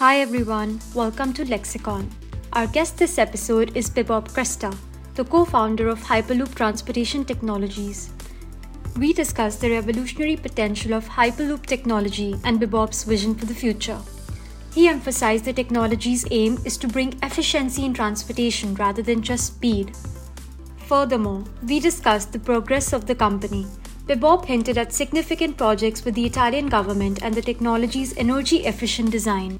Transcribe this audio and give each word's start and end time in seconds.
Hi 0.00 0.20
everyone, 0.20 0.80
welcome 0.94 1.34
to 1.34 1.44
Lexicon. 1.44 2.08
Our 2.54 2.66
guest 2.66 2.96
this 2.96 3.18
episode 3.18 3.76
is 3.76 3.90
Bibop 3.90 4.30
Gresta, 4.32 4.74
the 5.14 5.24
co 5.26 5.44
founder 5.44 5.88
of 5.88 6.00
Hyperloop 6.00 6.54
Transportation 6.54 7.22
Technologies. 7.22 8.08
We 8.98 9.12
discuss 9.12 9.56
the 9.56 9.68
revolutionary 9.72 10.36
potential 10.36 10.94
of 10.94 11.06
Hyperloop 11.06 11.66
technology 11.66 12.34
and 12.44 12.58
Bibop's 12.58 13.04
vision 13.04 13.34
for 13.34 13.44
the 13.44 13.54
future. 13.54 13.98
He 14.72 14.88
emphasized 14.88 15.44
the 15.44 15.52
technology's 15.52 16.24
aim 16.30 16.56
is 16.64 16.78
to 16.78 16.88
bring 16.88 17.18
efficiency 17.22 17.84
in 17.84 17.92
transportation 17.92 18.74
rather 18.76 19.02
than 19.02 19.20
just 19.20 19.48
speed. 19.48 19.94
Furthermore, 20.86 21.44
we 21.68 21.78
discussed 21.78 22.32
the 22.32 22.38
progress 22.38 22.94
of 22.94 23.04
the 23.04 23.14
company. 23.14 23.66
Bibop 24.06 24.46
hinted 24.46 24.78
at 24.78 24.94
significant 24.94 25.58
projects 25.58 26.06
with 26.06 26.14
the 26.14 26.24
Italian 26.24 26.70
government 26.70 27.22
and 27.22 27.34
the 27.34 27.42
technology's 27.42 28.16
energy 28.16 28.64
efficient 28.64 29.10
design. 29.10 29.58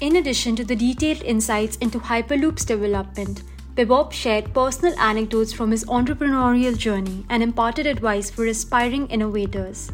In 0.00 0.16
addition 0.16 0.56
to 0.56 0.64
the 0.64 0.74
detailed 0.74 1.22
insights 1.22 1.76
into 1.76 2.00
Hyperloop's 2.00 2.64
development, 2.64 3.42
Bibop 3.74 4.12
shared 4.12 4.54
personal 4.54 4.98
anecdotes 4.98 5.52
from 5.52 5.70
his 5.70 5.84
entrepreneurial 5.84 6.76
journey 6.76 7.26
and 7.28 7.42
imparted 7.42 7.86
advice 7.86 8.30
for 8.30 8.46
aspiring 8.46 9.06
innovators. 9.08 9.92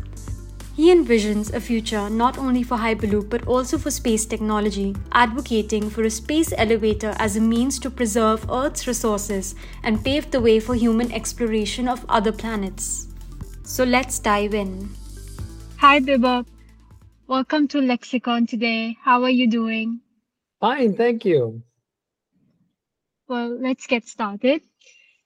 He 0.77 0.95
envisions 0.95 1.52
a 1.52 1.60
future 1.60 2.09
not 2.09 2.38
only 2.38 2.62
for 2.62 2.77
Hyperloop 2.77 3.29
but 3.29 3.48
also 3.48 3.79
for 3.79 3.91
space 3.91 4.27
technology, 4.27 4.95
advocating 5.10 5.91
for 5.91 6.02
a 6.05 6.10
space 6.10 6.52
elevator 6.57 7.12
as 7.18 7.37
a 7.37 7.41
means 7.41 7.80
to 7.80 7.91
preserve 7.91 8.48
Earth's 8.48 8.87
resources 8.87 9.57
and 9.82 10.04
pave 10.04 10.30
the 10.30 10.41
way 10.41 10.60
for 10.60 10.77
human 10.77 11.10
exploration 11.10 11.88
of 11.88 12.07
other 12.09 12.30
planets. 12.30 13.09
So 13.65 13.82
let's 13.82 14.20
dive 14.20 14.54
in. 14.54 14.88
Hi, 15.79 15.98
Bibop. 15.98 16.46
Welcome 17.29 17.66
to 17.69 17.80
Lexicon 17.80 18.46
today. 18.46 18.96
How 19.02 19.24
are 19.24 19.30
you 19.30 19.49
doing? 19.49 20.01
Fine, 20.60 20.95
thank 20.95 21.24
you. 21.24 21.60
Well, 23.27 23.59
let's 23.60 23.88
get 23.88 24.07
started. 24.07 24.63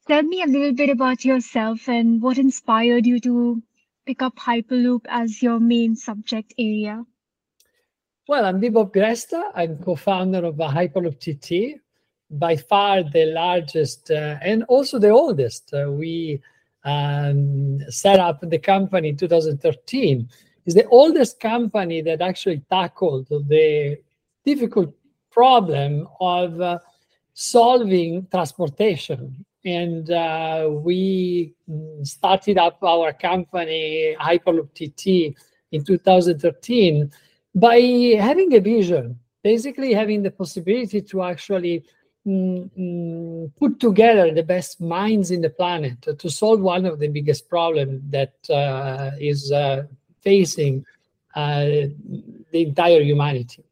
Tell 0.08 0.22
me 0.22 0.42
a 0.42 0.46
little 0.46 0.72
bit 0.72 0.88
about 0.88 1.26
yourself 1.26 1.90
and 1.90 2.22
what 2.22 2.38
inspired 2.38 3.04
you 3.04 3.20
to 3.20 3.62
pick 4.06 4.22
up 4.22 4.34
Hyperloop 4.36 5.02
as 5.10 5.42
your 5.42 5.60
main 5.60 5.94
subject 5.94 6.54
area. 6.56 7.04
Well, 8.26 8.46
I'm 8.46 8.62
Bibop 8.62 8.94
Gresta. 8.94 9.50
I'm 9.54 9.76
co-founder 9.76 10.46
of 10.46 10.54
Hyperloop 10.54 11.18
TT, 11.20 11.78
by 12.30 12.56
far 12.56 13.02
the 13.02 13.26
largest 13.26 14.10
uh, 14.10 14.38
and 14.40 14.62
also 14.64 14.98
the 14.98 15.10
oldest. 15.10 15.74
Uh, 15.74 15.90
we 15.90 16.40
um, 16.82 17.78
set 17.90 18.18
up 18.18 18.40
the 18.40 18.58
company 18.58 19.10
in 19.10 19.18
2013 19.18 20.30
is 20.70 20.74
the 20.74 20.86
oldest 20.88 21.40
company 21.40 22.00
that 22.00 22.20
actually 22.20 22.62
tackled 22.70 23.26
the 23.28 23.98
difficult 24.44 24.94
problem 25.32 26.06
of 26.20 26.60
uh, 26.60 26.78
solving 27.34 28.26
transportation. 28.30 29.44
And 29.64 30.10
uh, 30.10 30.68
we 30.70 31.54
started 32.04 32.56
up 32.56 32.78
our 32.84 33.12
company, 33.12 34.16
Hyperloop 34.20 34.70
TT, 34.78 35.36
in 35.72 35.84
2013 35.84 37.10
by 37.54 37.78
having 38.30 38.54
a 38.54 38.60
vision, 38.60 39.18
basically 39.42 39.92
having 39.92 40.22
the 40.22 40.30
possibility 40.30 41.00
to 41.02 41.22
actually 41.22 41.84
mm, 42.24 42.70
mm, 42.78 43.50
put 43.58 43.80
together 43.80 44.32
the 44.32 44.42
best 44.42 44.80
minds 44.80 45.32
in 45.32 45.40
the 45.40 45.50
planet 45.50 46.00
to 46.22 46.30
solve 46.30 46.60
one 46.60 46.86
of 46.86 47.00
the 47.00 47.08
biggest 47.08 47.48
problems 47.48 48.00
that 48.10 48.34
uh, 48.50 49.10
is 49.18 49.50
uh, 49.50 49.82
facing 50.22 50.84
uh, 51.34 51.64
the 52.52 52.62
entire 52.66 53.02
humanity. 53.02 53.64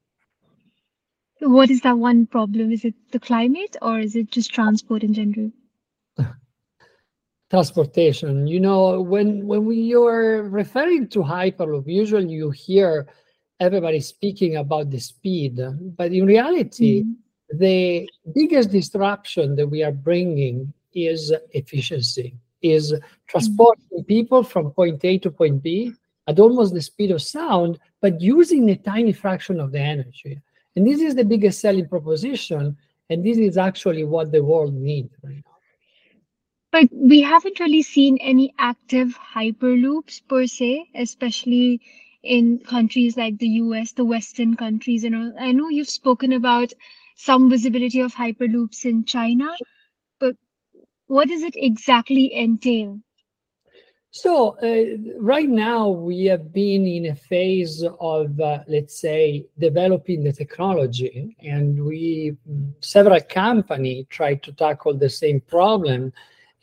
What 1.40 1.70
is 1.70 1.82
that 1.82 1.98
one 1.98 2.26
problem? 2.26 2.72
Is 2.72 2.84
it 2.84 2.94
the 3.12 3.20
climate 3.20 3.76
or 3.80 4.00
is 4.00 4.16
it 4.16 4.30
just 4.30 4.52
transport 4.52 5.04
in 5.04 5.14
general? 5.14 5.52
Transportation. 7.50 8.46
You 8.46 8.60
know, 8.60 9.00
when 9.00 9.46
when 9.46 9.64
we 9.64 9.94
are 9.94 10.42
referring 10.42 11.08
to 11.08 11.20
Hyperloop, 11.20 11.84
usually 11.86 12.32
you 12.32 12.50
hear 12.50 13.06
everybody 13.60 14.00
speaking 14.00 14.56
about 14.56 14.90
the 14.90 14.98
speed, 14.98 15.60
but 15.96 16.12
in 16.12 16.26
reality, 16.26 17.02
mm-hmm. 17.02 17.58
the 17.58 18.08
biggest 18.34 18.70
disruption 18.70 19.56
that 19.56 19.66
we 19.66 19.82
are 19.82 19.92
bringing 19.92 20.72
is 20.92 21.32
efficiency, 21.52 22.36
is 22.62 22.94
transporting 23.28 23.84
mm-hmm. 23.92 24.06
people 24.06 24.42
from 24.42 24.72
point 24.72 25.04
A 25.04 25.18
to 25.18 25.30
point 25.30 25.62
B 25.62 25.94
at 26.28 26.38
almost 26.38 26.74
the 26.74 26.82
speed 26.82 27.10
of 27.10 27.22
sound, 27.22 27.80
but 28.02 28.20
using 28.20 28.68
a 28.68 28.76
tiny 28.76 29.12
fraction 29.12 29.58
of 29.58 29.72
the 29.72 29.80
energy. 29.80 30.40
And 30.76 30.86
this 30.86 31.00
is 31.00 31.14
the 31.14 31.24
biggest 31.24 31.60
selling 31.60 31.88
proposition. 31.88 32.76
And 33.10 33.24
this 33.24 33.38
is 33.38 33.56
actually 33.56 34.04
what 34.04 34.30
the 34.30 34.44
world 34.44 34.74
needs 34.74 35.10
right 35.24 35.36
now. 35.36 35.56
But 36.70 36.88
we 36.92 37.22
haven't 37.22 37.58
really 37.58 37.82
seen 37.82 38.18
any 38.18 38.54
active 38.58 39.18
hyperloops 39.18 40.20
per 40.28 40.46
se, 40.46 40.90
especially 40.94 41.80
in 42.22 42.58
countries 42.58 43.16
like 43.16 43.38
the 43.38 43.48
US, 43.64 43.92
the 43.92 44.04
Western 44.04 44.54
countries. 44.54 45.04
And. 45.04 45.34
I 45.38 45.52
know 45.52 45.70
you've 45.70 45.88
spoken 45.88 46.34
about 46.34 46.74
some 47.16 47.48
visibility 47.48 48.00
of 48.00 48.14
hyperloops 48.14 48.84
in 48.84 49.04
China, 49.04 49.48
but 50.20 50.36
what 51.06 51.28
does 51.28 51.42
it 51.42 51.54
exactly 51.56 52.36
entail? 52.36 53.00
So 54.20 54.56
uh, 54.60 54.98
right 55.20 55.48
now 55.48 55.90
we 55.90 56.24
have 56.24 56.52
been 56.52 56.88
in 56.88 57.06
a 57.06 57.14
phase 57.14 57.84
of, 58.00 58.40
uh, 58.40 58.64
let's 58.66 59.00
say, 59.00 59.46
developing 59.60 60.24
the 60.24 60.32
technology, 60.32 61.36
and 61.40 61.84
we 61.84 62.36
several 62.80 63.20
companies 63.20 64.06
try 64.10 64.34
to 64.34 64.52
tackle 64.54 64.94
the 64.94 65.08
same 65.08 65.40
problem, 65.40 66.12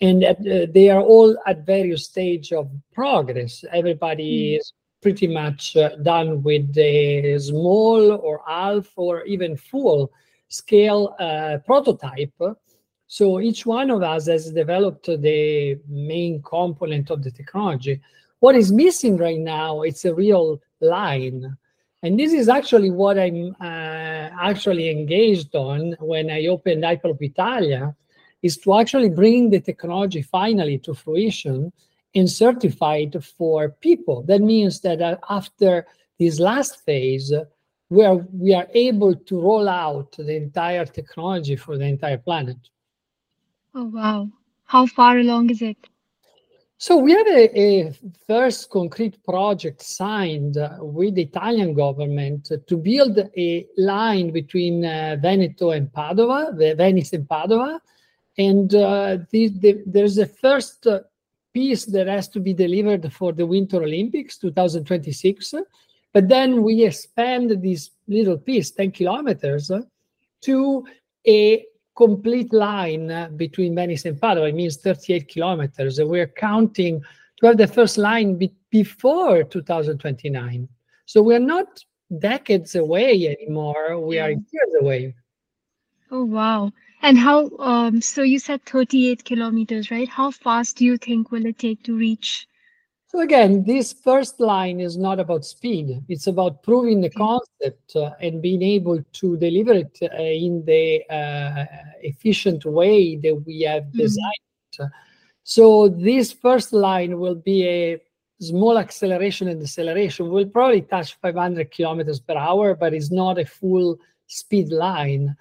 and 0.01 0.25
uh, 0.25 0.33
they 0.77 0.89
are 0.89 1.01
all 1.01 1.37
at 1.47 1.65
various 1.65 2.03
stage 2.03 2.51
of 2.51 2.69
progress. 2.93 3.63
Everybody 3.71 4.33
mm. 4.35 4.59
is 4.59 4.73
pretty 5.01 5.27
much 5.27 5.77
uh, 5.77 5.95
done 6.03 6.43
with 6.43 6.73
the 6.73 7.39
small 7.39 8.11
or 8.11 8.41
half 8.45 8.85
or 8.97 9.23
even 9.23 9.55
full 9.55 10.11
scale 10.49 11.15
uh, 11.19 11.59
prototype 11.65 12.35
so 13.07 13.39
each 13.39 13.65
one 13.65 13.91
of 13.91 14.01
us 14.01 14.27
has 14.27 14.51
developed 14.51 15.05
the 15.05 15.79
main 15.87 16.41
component 16.41 17.09
of 17.11 17.23
the 17.23 17.31
technology. 17.31 18.01
What 18.39 18.55
is 18.55 18.71
missing 18.71 19.17
right 19.17 19.39
now, 19.39 19.81
it's 19.83 20.05
a 20.05 20.13
real 20.13 20.61
line. 20.81 21.55
And 22.03 22.19
this 22.19 22.33
is 22.33 22.49
actually 22.49 22.91
what 22.91 23.17
I'm 23.17 23.55
uh, 23.61 24.29
actually 24.39 24.89
engaged 24.89 25.55
on 25.55 25.95
when 25.99 26.29
I 26.29 26.47
opened 26.47 26.83
Hyperloop 26.83 27.21
Italia, 27.21 27.95
is 28.41 28.57
to 28.57 28.75
actually 28.75 29.09
bring 29.09 29.49
the 29.49 29.59
technology 29.59 30.21
finally 30.21 30.77
to 30.79 30.93
fruition 30.93 31.71
and 32.13 32.29
certified 32.29 33.23
for 33.23 33.69
people. 33.69 34.23
That 34.23 34.41
means 34.41 34.81
that 34.81 35.01
uh, 35.01 35.17
after 35.29 35.87
this 36.19 36.39
last 36.39 36.83
phase, 36.85 37.33
where 37.89 38.15
we 38.15 38.53
are 38.53 38.67
able 38.73 39.15
to 39.15 39.41
roll 39.41 39.67
out 39.69 40.11
the 40.13 40.35
entire 40.35 40.85
technology 40.85 41.55
for 41.55 41.77
the 41.77 41.85
entire 41.85 42.17
planet. 42.17 42.57
Oh, 43.77 43.91
wow. 43.93 44.29
How 44.63 44.85
far 44.85 45.17
along 45.17 45.49
is 45.49 45.61
it? 45.61 45.77
So 46.77 46.95
we 46.97 47.11
have 47.11 47.27
a, 47.27 47.59
a 47.59 47.93
first 48.25 48.69
concrete 48.69 49.21
project 49.23 49.81
signed 49.81 50.57
uh, 50.57 50.77
with 50.79 51.15
the 51.15 51.23
Italian 51.23 51.73
government 51.73 52.51
to 52.67 52.77
build 52.77 53.17
a 53.17 53.67
line 53.77 54.31
between 54.31 54.85
uh, 54.85 55.17
Veneto 55.21 55.71
and 55.71 55.91
Padova, 55.91 56.55
Venice 56.77 57.13
and 57.13 57.27
Padova. 57.27 57.79
And 58.37 58.73
uh, 58.75 59.17
the, 59.31 59.49
the, 59.59 59.83
there's 59.85 60.17
a 60.19 60.25
first 60.25 60.87
uh, 60.87 61.01
piece 61.53 61.85
that 61.85 62.07
has 62.07 62.29
to 62.29 62.39
be 62.39 62.53
delivered 62.53 63.11
for 63.11 63.33
the 63.33 63.45
Winter 63.45 63.83
Olympics 63.83 64.37
2026. 64.37 65.53
But 66.13 66.29
then 66.29 66.63
we 66.63 66.85
expand 66.85 67.61
this 67.61 67.89
little 68.07 68.37
piece, 68.37 68.71
10 68.71 68.91
kilometers, 68.91 69.69
to 70.41 70.85
a 71.27 71.65
complete 71.95 72.51
line 72.53 73.35
between 73.37 73.75
Venice 73.75 74.05
and 74.05 74.19
Padua. 74.19 74.49
It 74.49 74.55
means 74.55 74.77
38 74.77 75.27
kilometers. 75.27 75.99
We're 75.99 76.27
counting 76.27 77.01
to 77.39 77.47
have 77.47 77.57
the 77.57 77.67
first 77.67 77.97
line 77.97 78.35
be- 78.35 78.53
before 78.69 79.43
2029. 79.43 80.67
So 81.05 81.21
we're 81.21 81.39
not 81.39 81.83
decades 82.19 82.75
away 82.75 83.27
anymore. 83.27 83.99
We 83.99 84.19
are 84.19 84.31
years 84.31 84.73
away. 84.79 85.15
Oh, 86.11 86.23
wow. 86.23 86.71
And 87.01 87.17
how, 87.17 87.49
um, 87.59 88.01
so 88.01 88.21
you 88.21 88.39
said 88.39 88.65
38 88.65 89.23
kilometers, 89.23 89.91
right? 89.91 90.07
How 90.07 90.31
fast 90.31 90.77
do 90.77 90.85
you 90.85 90.97
think 90.97 91.31
will 91.31 91.45
it 91.45 91.57
take 91.57 91.83
to 91.83 91.95
reach 91.95 92.47
so 93.15 93.21
again, 93.21 93.63
this 93.63 93.93
first 93.93 94.41
line 94.41 94.81
is 94.81 94.97
not 94.97 95.21
about 95.21 95.45
speed. 95.45 96.03
It's 96.09 96.27
about 96.27 96.63
proving 96.63 96.99
the 96.99 97.09
concept 97.09 97.95
uh, 97.95 98.11
and 98.19 98.41
being 98.41 98.61
able 98.61 99.01
to 99.13 99.37
deliver 99.37 99.71
it 99.71 99.97
uh, 100.01 100.21
in 100.21 100.65
the 100.65 101.01
uh, 101.09 101.65
efficient 102.01 102.65
way 102.65 103.15
that 103.15 103.35
we 103.45 103.61
have 103.61 103.83
mm-hmm. 103.83 103.99
designed. 103.99 104.47
Mm-hmm. 104.73 104.85
So 105.43 105.87
this 105.87 106.33
first 106.33 106.73
line 106.73 107.17
will 107.17 107.35
be 107.35 107.65
a 107.65 108.01
small 108.41 108.77
acceleration 108.77 109.47
and 109.47 109.61
deceleration, 109.61 110.29
we'll 110.29 110.47
probably 110.47 110.81
touch 110.81 111.15
500 111.21 111.71
kilometers 111.71 112.19
per 112.19 112.35
hour, 112.35 112.75
but 112.75 112.93
it's 112.93 113.11
not 113.11 113.39
a 113.39 113.45
full 113.45 113.97
speed 114.27 114.73
line. 114.73 115.37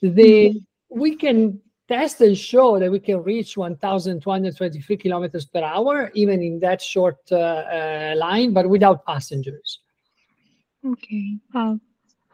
The, 0.00 0.50
mm-hmm. 0.50 0.58
We 0.98 1.14
can 1.14 1.60
test 1.92 2.22
and 2.22 2.36
show 2.36 2.78
that 2.78 2.90
we 2.90 2.98
can 2.98 3.22
reach 3.22 3.56
1,223 3.56 4.96
kilometers 4.96 5.44
per 5.44 5.62
hour, 5.62 6.10
even 6.14 6.42
in 6.42 6.58
that 6.60 6.80
short 6.80 7.18
uh, 7.30 7.36
uh, 7.36 8.14
line, 8.16 8.52
but 8.54 8.66
without 8.66 9.04
passengers. 9.04 9.80
Okay. 10.86 11.36
Uh, 11.54 11.76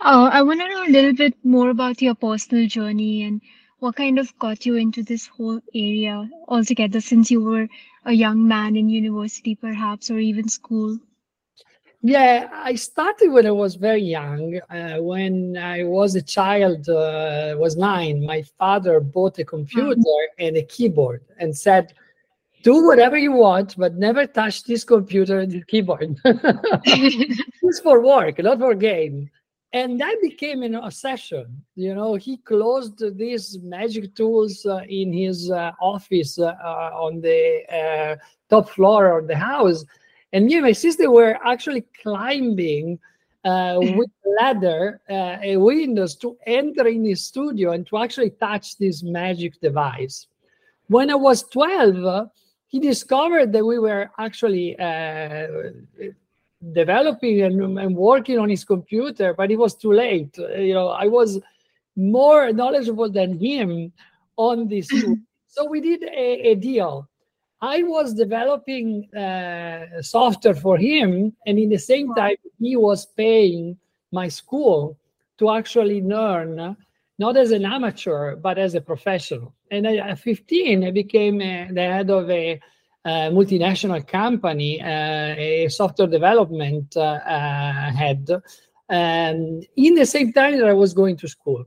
I 0.00 0.43
want 0.43 0.60
to 0.60 0.69
know 0.69 0.84
a 0.84 0.94
little 0.96 1.12
bit 1.12 1.34
more 1.43 1.70
about 1.70 2.00
your 2.00 2.14
personal 2.14 2.69
journey 2.69 3.25
and 3.25 3.40
what 3.81 3.96
kind 3.96 4.19
of 4.20 4.38
got 4.38 4.64
you 4.64 4.76
into 4.76 5.02
this 5.02 5.26
whole 5.26 5.61
area 5.75 6.28
altogether 6.46 7.00
since 7.00 7.28
you 7.28 7.43
were 7.43 7.66
a 8.04 8.12
young 8.12 8.46
man 8.46 8.76
in 8.76 8.88
university, 8.88 9.56
perhaps, 9.56 10.08
or 10.08 10.19
even 10.19 10.49
school? 10.49 10.96
Yeah, 12.00 12.49
I 12.53 12.77
started 12.77 13.31
when 13.31 13.47
I 13.47 13.50
was 13.50 13.75
very 13.75 14.03
young. 14.03 14.61
Uh, 14.71 14.99
when 14.99 15.56
I 15.56 15.83
was 15.83 16.15
a 16.15 16.23
child, 16.23 16.89
uh, 16.89 17.55
was 17.59 17.77
nine, 17.77 18.25
my 18.25 18.43
father 18.59 19.00
bought 19.00 19.39
a 19.39 19.45
computer 19.45 19.97
mm-hmm. 19.97 20.47
and 20.47 20.56
a 20.56 20.62
keyboard 20.62 21.25
and 21.39 21.56
said, 21.56 21.95
do 22.62 22.87
whatever 22.87 23.17
you 23.17 23.33
want, 23.33 23.77
but 23.77 23.95
never 23.95 24.27
touch 24.27 24.65
this 24.65 24.85
computer 24.85 25.41
and 25.41 25.53
the 25.53 25.65
keyboard. 25.65 26.17
it's 26.25 27.81
for 27.81 28.00
work, 28.00 28.39
not 28.39 28.59
for 28.59 28.75
game 28.75 29.31
and 29.73 30.00
that 30.00 30.17
became 30.23 30.62
an 30.62 30.75
obsession 30.75 31.62
you 31.75 31.95
know 31.95 32.15
he 32.15 32.39
closed 32.39 33.03
these 33.19 33.59
magic 33.62 34.15
tools 34.15 34.65
uh, 34.65 34.81
in 34.89 35.12
his 35.12 35.50
uh, 35.50 35.73
office 35.81 36.39
uh, 36.39 36.55
uh 36.62 36.91
on 36.95 37.21
the 37.21 37.62
uh, 37.71 38.17
top 38.49 38.69
floor 38.71 39.19
of 39.19 39.27
the 39.27 39.37
house 39.37 39.85
and 40.32 40.46
me 40.46 40.54
and 40.54 40.64
my 40.64 40.72
sister 40.72 41.10
were 41.10 41.38
actually 41.44 41.84
climbing 42.02 42.98
uh, 43.44 43.78
with 43.96 44.10
ladder 44.40 45.00
uh, 45.10 45.36
a 45.42 45.56
windows 45.56 46.16
to 46.16 46.36
enter 46.46 46.86
in 46.86 47.04
his 47.04 47.25
studio 47.25 47.72
and 47.72 47.86
to 47.86 47.98
actually 47.98 48.30
touch 48.30 48.76
this 48.78 49.02
magic 49.02 49.60
device 49.60 50.26
when 50.88 51.10
i 51.10 51.14
was 51.14 51.42
12 51.44 52.04
uh, 52.04 52.26
he 52.69 52.78
discovered 52.78 53.52
that 53.52 53.64
we 53.64 53.78
were 53.78 54.10
actually 54.19 54.78
uh, 54.78 55.46
developing 56.72 57.42
and, 57.42 57.78
and, 57.78 57.96
working 57.96 58.38
on 58.38 58.48
his 58.48 58.64
computer, 58.64 59.32
but 59.32 59.50
it 59.50 59.56
was 59.56 59.75
too 59.75 59.92
late. 59.92 60.36
You 60.36 60.75
know, 60.75 60.88
I 60.88 61.06
was 61.06 61.40
more 61.96 62.52
knowledgeable 62.52 63.10
than 63.10 63.38
him 63.38 63.92
on 64.36 64.69
this. 64.69 64.88
so 65.48 65.64
we 65.69 65.80
did 65.80 66.02
a, 66.02 66.50
a, 66.50 66.54
deal. 66.54 67.08
I 67.60 67.82
was 67.82 68.14
developing 68.14 69.12
uh, 69.14 70.00
software 70.00 70.55
for 70.55 70.76
him, 70.76 71.34
and 71.46 71.58
in 71.58 71.69
the 71.69 71.78
same 71.78 72.14
time, 72.14 72.37
he 72.60 72.76
was 72.76 73.06
paying 73.06 73.76
my 74.12 74.28
school 74.28 74.96
to 75.38 75.50
actually 75.50 76.00
learn, 76.02 76.76
not 77.19 77.37
as 77.37 77.50
an 77.50 77.64
amateur, 77.64 78.37
but 78.37 78.58
as 78.58 78.75
a 78.75 78.81
professional. 78.81 79.55
And 79.70 79.87
at 79.87 80.19
15, 80.19 80.84
I 80.84 80.90
became 80.93 81.37
uh, 81.40 81.72
the 81.72 81.82
head 81.82 82.10
of 82.10 82.31
a 82.31 82.60
multinational 83.06 84.06
company, 84.06 84.81
uh, 84.81 85.34
a 85.37 85.69
software 85.69 86.08
development 86.08 86.96
uh, 86.96 87.00
uh, 87.00 87.93
head, 87.93 88.28
and 88.88 89.66
in 89.76 89.94
the 89.94 90.06
same 90.06 90.32
time 90.32 90.58
that 90.58 90.69
I 90.69 90.72
was 90.72 90.94
going 90.94 91.16
to 91.19 91.28
school. 91.28 91.64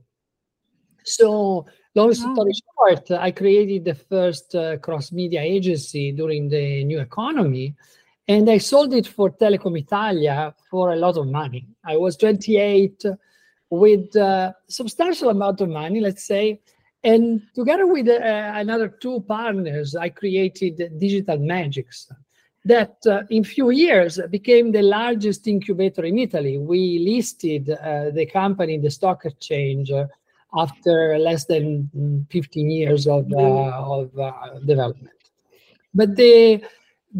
So, 1.04 1.66
long 1.94 2.14
story 2.14 2.52
short, 2.52 3.10
I 3.10 3.30
created 3.30 3.84
the 3.84 3.94
first 3.94 4.54
cross 4.80 5.12
media 5.12 5.40
agency 5.42 6.12
during 6.12 6.48
the 6.48 6.84
new 6.84 7.00
economy 7.00 7.74
and 8.28 8.48
I 8.48 8.58
sold 8.58 8.94
it 8.94 9.06
for 9.06 9.30
Telecom 9.30 9.78
Italia 9.78 10.54
for 10.70 10.92
a 10.92 10.96
lot 10.96 11.16
of 11.16 11.26
money. 11.26 11.66
I 11.84 11.96
was 11.96 12.16
28 12.16 13.04
with 13.70 14.14
a 14.16 14.54
substantial 14.68 15.30
amount 15.30 15.60
of 15.60 15.68
money, 15.68 16.00
let's 16.00 16.24
say, 16.24 16.60
and 17.04 17.42
together 17.54 17.86
with 17.86 18.08
uh, 18.08 18.52
another 18.54 18.88
two 18.88 19.20
partners, 19.26 19.96
I 19.96 20.08
created 20.10 20.98
Digital 20.98 21.38
Magics 21.38 22.08
that 22.64 22.96
uh, 23.06 23.22
in 23.30 23.42
few 23.42 23.70
years 23.70 24.20
became 24.30 24.70
the 24.70 24.82
largest 24.82 25.48
incubator 25.48 26.04
in 26.04 26.18
Italy. 26.18 26.58
We 26.58 27.00
listed 27.00 27.70
uh, 27.70 28.10
the 28.10 28.26
company 28.26 28.74
in 28.74 28.82
the 28.82 28.90
stock 28.90 29.24
exchange 29.24 29.90
uh, 29.90 30.06
after 30.56 31.18
less 31.18 31.46
than 31.46 32.26
15 32.30 32.70
years 32.70 33.06
of, 33.06 33.30
uh, 33.32 33.38
of 33.38 34.18
uh, 34.18 34.58
development. 34.66 35.10
But 35.94 36.16
the 36.16 36.62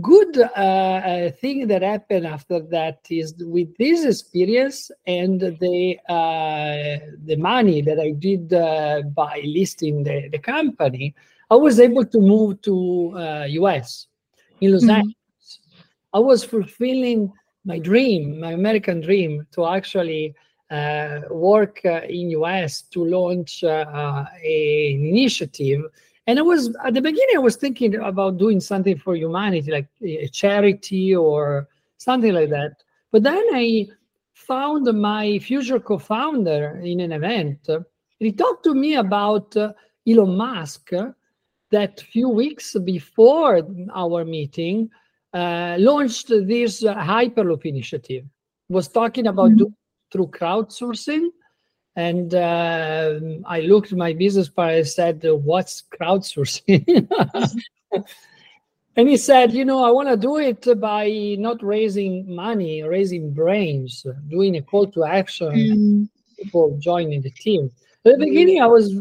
good 0.01 0.39
uh, 0.39 0.45
uh, 0.45 1.31
thing 1.33 1.67
that 1.69 1.83
happened 1.83 2.27
after 2.27 2.61
that 2.61 3.01
is 3.11 3.35
with 3.39 3.77
this 3.77 4.05
experience 4.05 4.91
and 5.07 5.41
the 5.41 5.99
uh, 6.09 7.05
the 7.25 7.37
money 7.37 7.83
that 7.83 8.01
I 8.01 8.11
did 8.13 8.53
uh, 8.53 9.03
by 9.15 9.43
listing 9.45 10.03
the, 10.05 10.29
the 10.31 10.39
company, 10.39 11.15
I 11.51 11.57
was 11.57 11.79
able 11.79 12.07
to 12.07 12.21
move 12.21 12.63
to 12.63 13.13
US 13.49 14.07
in 14.61 14.73
Los 14.73 14.83
mm-hmm. 14.83 14.91
Angeles. 14.91 15.59
I 16.15 16.19
was 16.19 16.45
fulfilling 16.45 17.33
my 17.65 17.79
dream, 17.79 18.41
my 18.41 18.53
American 18.53 19.01
dream, 19.01 19.47
to 19.53 19.67
actually 19.67 20.35
work 21.31 21.85
in 21.85 22.31
US 22.31 22.83
to 22.93 23.05
launch 23.05 23.63
an 23.63 24.27
initiative 24.45 25.85
and 26.27 26.39
I 26.39 26.43
was 26.43 26.75
at 26.85 26.95
the 26.95 27.01
beginning, 27.01 27.37
I 27.37 27.41
was 27.41 27.57
thinking 27.57 27.97
about 27.97 28.39
doing 28.39 28.61
something 28.61 28.97
for 28.97 29.17
humanity, 29.17 29.73
like 29.73 29.89
a 30.03 30.29
charity 30.29 31.15
or 31.15 31.69
something 31.99 32.33
like 32.33 32.51
that. 32.51 32.75
But 33.11 33.25
then 33.25 33.43
I 33.53 33.89
found 34.35 34.87
my 35.01 35.39
future 35.41 35.81
co-founder 35.81 36.81
in 36.85 37.01
an 37.01 37.13
event. 37.13 37.69
He 38.21 38.33
talked 38.33 38.65
to 38.65 38.75
me 38.75 38.95
about 38.95 39.57
uh, 39.57 39.73
Elon 40.09 40.37
Musk 40.37 40.91
that 41.73 42.01
few 42.01 42.29
weeks 42.29 42.77
before 42.85 43.63
our 43.93 44.25
meeting 44.25 44.91
uh, 45.35 45.77
launched 45.79 46.29
this 46.29 46.85
uh, 46.85 46.95
Hyperloop 46.95 47.65
initiative. 47.65 48.25
Was 48.69 48.89
talking 48.89 49.27
about 49.27 49.51
mm-hmm. 49.51 49.59
do, 49.59 49.75
through 50.13 50.29
crowdsourcing 50.29 51.31
and 51.97 52.35
uh, 52.35 53.21
I 53.45 53.61
looked 53.61 53.93
at 53.93 53.99
my 53.99 54.15
business 54.15 54.49
partner 54.49 54.79
and 54.79 54.89
said, 54.89 55.23
What's 55.23 55.83
crowdsourcing? 55.93 57.09
and 58.97 59.09
he 59.09 59.17
said, 59.19 59.53
You 59.53 59.67
know, 59.67 59.85
I 59.85 59.91
want 59.91 60.09
to 60.09 60.17
do 60.17 60.39
it 60.39 60.81
by 60.81 61.37
not 61.39 61.63
raising 61.63 62.35
money, 62.35 62.83
raising 62.83 63.35
brains, 63.35 64.07
doing 64.29 64.57
a 64.57 64.63
call 64.63 64.91
to 64.93 65.05
action, 65.05 65.51
mm. 65.51 66.09
people 66.39 66.79
joining 66.81 67.21
the 67.21 67.31
team. 67.31 67.71
At 68.07 68.19
the 68.19 68.25
beginning, 68.25 68.63
I 68.63 68.67
was 68.67 68.95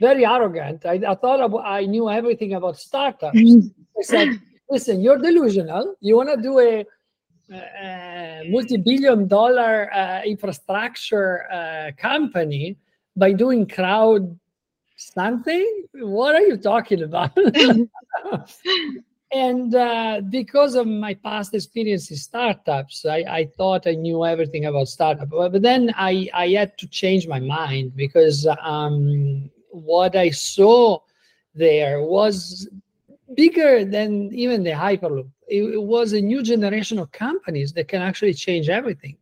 very 0.00 0.26
arrogant. 0.26 0.84
I, 0.84 1.00
I 1.06 1.14
thought 1.14 1.64
I 1.64 1.86
knew 1.86 2.10
everything 2.10 2.54
about 2.54 2.78
startups. 2.78 3.38
Mm. 3.38 3.72
I 3.96 4.02
said, 4.02 4.40
Listen, 4.68 5.00
you're 5.00 5.18
delusional. 5.18 5.94
You 6.00 6.16
want 6.16 6.30
to 6.34 6.42
do 6.42 6.58
a 6.58 6.84
multi-billion 8.48 9.28
dollar 9.28 9.92
uh, 9.92 10.22
infrastructure 10.24 11.50
uh, 11.50 11.90
company 11.96 12.76
by 13.16 13.32
doing 13.32 13.66
crowd 13.66 14.38
something? 14.96 15.84
What 15.94 16.34
are 16.34 16.42
you 16.42 16.56
talking 16.56 17.02
about? 17.02 17.36
And 19.34 19.74
uh, 19.74 20.20
because 20.30 20.76
of 20.76 20.86
my 20.86 21.14
past 21.14 21.54
experience 21.54 22.08
in 22.08 22.16
startups 22.16 23.04
I, 23.04 23.24
I, 23.28 23.48
thought 23.56 23.88
i 23.88 23.94
knew 23.94 24.24
everything 24.24 24.66
about 24.66 24.86
startup. 24.86 25.28
But 25.28 25.60
then 25.60 25.92
i, 25.96 26.28
I 26.32 26.48
had 26.50 26.78
to 26.78 26.86
change 26.86 27.26
my 27.26 27.40
mind 27.40 27.96
because 27.96 28.46
um, 28.62 29.50
what 29.70 30.14
i 30.14 30.30
saw 30.30 31.00
there 31.52 32.04
was 32.04 32.68
bigger 33.34 33.84
than 33.84 34.32
even 34.32 34.62
the 34.62 34.70
hyperloop 34.70 35.30
it, 35.48 35.62
it 35.62 35.82
was 35.82 36.12
a 36.12 36.20
new 36.20 36.42
generation 36.42 36.98
of 36.98 37.12
companies 37.12 37.72
that 37.72 37.88
can 37.88 38.02
actually 38.02 38.34
change 38.34 38.68
everything. 38.68 39.16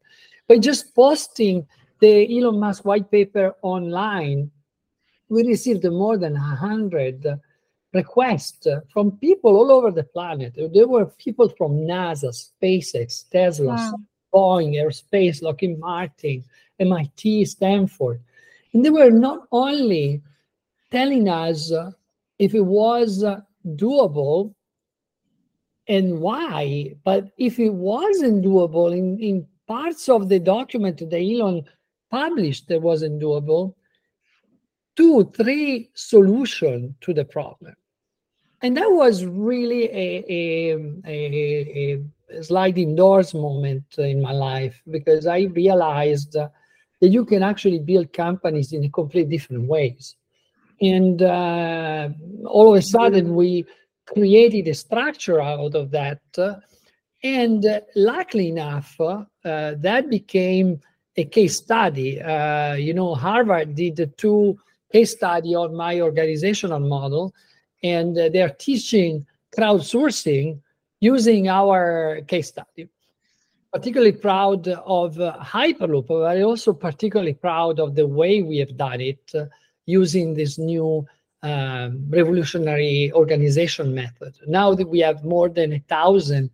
By 0.48 0.58
just 0.58 0.94
posting 0.94 1.66
the 2.00 2.38
Elon 2.38 2.58
Musk 2.58 2.84
white 2.84 3.10
paper 3.10 3.54
online, 3.62 4.50
we 5.28 5.46
received 5.46 5.84
more 5.84 6.18
than 6.18 6.34
100 6.34 7.40
requests 7.94 8.66
from 8.92 9.12
people 9.18 9.56
all 9.56 9.70
over 9.70 9.90
the 9.90 10.04
planet. 10.04 10.54
There 10.56 10.88
were 10.88 11.06
people 11.06 11.48
from 11.50 11.72
NASA, 11.72 12.32
SpaceX, 12.32 13.28
Tesla, 13.28 13.74
wow. 13.74 13.98
Boeing, 14.34 14.74
Aerospace, 14.74 15.42
Lockheed 15.42 15.78
Martin, 15.78 16.44
MIT, 16.78 17.44
Stanford. 17.44 18.20
And 18.72 18.84
they 18.84 18.90
were 18.90 19.10
not 19.10 19.46
only 19.52 20.22
telling 20.90 21.28
us 21.28 21.72
if 22.38 22.54
it 22.54 22.60
was 22.60 23.24
doable, 23.66 24.54
and 25.88 26.20
why. 26.20 26.94
But 27.04 27.28
if 27.38 27.58
it 27.58 27.72
wasn't 27.72 28.44
doable 28.44 28.96
in, 28.96 29.18
in 29.18 29.46
parts 29.66 30.08
of 30.08 30.28
the 30.28 30.38
document 30.38 30.98
that 30.98 31.16
Elon 31.16 31.64
published 32.10 32.68
that 32.68 32.82
wasn't 32.82 33.22
doable, 33.22 33.74
two, 34.96 35.30
three 35.36 35.90
solution 35.94 36.94
to 37.00 37.14
the 37.14 37.24
problem. 37.24 37.74
And 38.62 38.76
that 38.76 38.90
was 38.90 39.24
really 39.24 39.84
a, 39.86 40.24
a, 40.28 41.02
a, 41.06 42.42
sliding 42.42 42.94
doors 42.94 43.34
moment 43.34 43.84
in 43.98 44.22
my 44.22 44.32
life 44.32 44.80
because 44.90 45.26
I 45.26 45.40
realized 45.62 46.34
that 46.34 46.52
you 47.00 47.24
can 47.24 47.42
actually 47.42 47.80
build 47.80 48.12
companies 48.12 48.72
in 48.72 48.84
a 48.84 48.88
completely 48.88 49.36
different 49.36 49.66
ways. 49.68 50.16
And 50.80 51.22
uh, 51.22 52.10
all 52.46 52.72
of 52.72 52.78
a 52.78 52.82
sudden, 52.82 53.34
we 53.34 53.66
created 54.06 54.68
a 54.68 54.74
structure 54.74 55.40
out 55.40 55.74
of 55.74 55.90
that. 55.90 56.20
and 57.22 57.64
uh, 57.64 57.80
luckily 57.94 58.48
enough, 58.48 59.00
uh, 59.00 59.20
that 59.44 60.10
became 60.10 60.80
a 61.16 61.24
case 61.24 61.56
study. 61.56 62.20
Uh, 62.20 62.74
you 62.74 62.94
know, 62.94 63.14
Harvard 63.14 63.74
did 63.74 63.96
the 63.96 64.06
two 64.06 64.58
case 64.92 65.12
study 65.12 65.54
on 65.54 65.74
my 65.74 66.00
organizational 66.00 66.80
model, 66.80 67.32
and 67.82 68.18
uh, 68.18 68.28
they're 68.28 68.56
teaching 68.58 69.26
crowdsourcing 69.56 70.60
using 71.00 71.48
our 71.48 72.20
case 72.26 72.48
study. 72.48 72.88
Particularly 73.72 74.12
proud 74.12 74.68
of 74.68 75.18
uh, 75.18 75.38
Hyperloop, 75.40 76.08
but 76.08 76.42
also 76.42 76.72
particularly 76.72 77.34
proud 77.34 77.80
of 77.80 77.94
the 77.94 78.06
way 78.06 78.42
we 78.42 78.58
have 78.58 78.76
done 78.76 79.00
it 79.00 79.20
uh, 79.34 79.46
using 79.86 80.34
this 80.34 80.58
new 80.58 81.06
um, 81.42 82.04
revolutionary 82.08 83.12
organization 83.14 83.94
method. 83.94 84.34
Now 84.46 84.74
that 84.74 84.88
we 84.88 85.00
have 85.00 85.24
more 85.24 85.48
than 85.48 85.72
a 85.72 85.78
thousand 85.80 86.50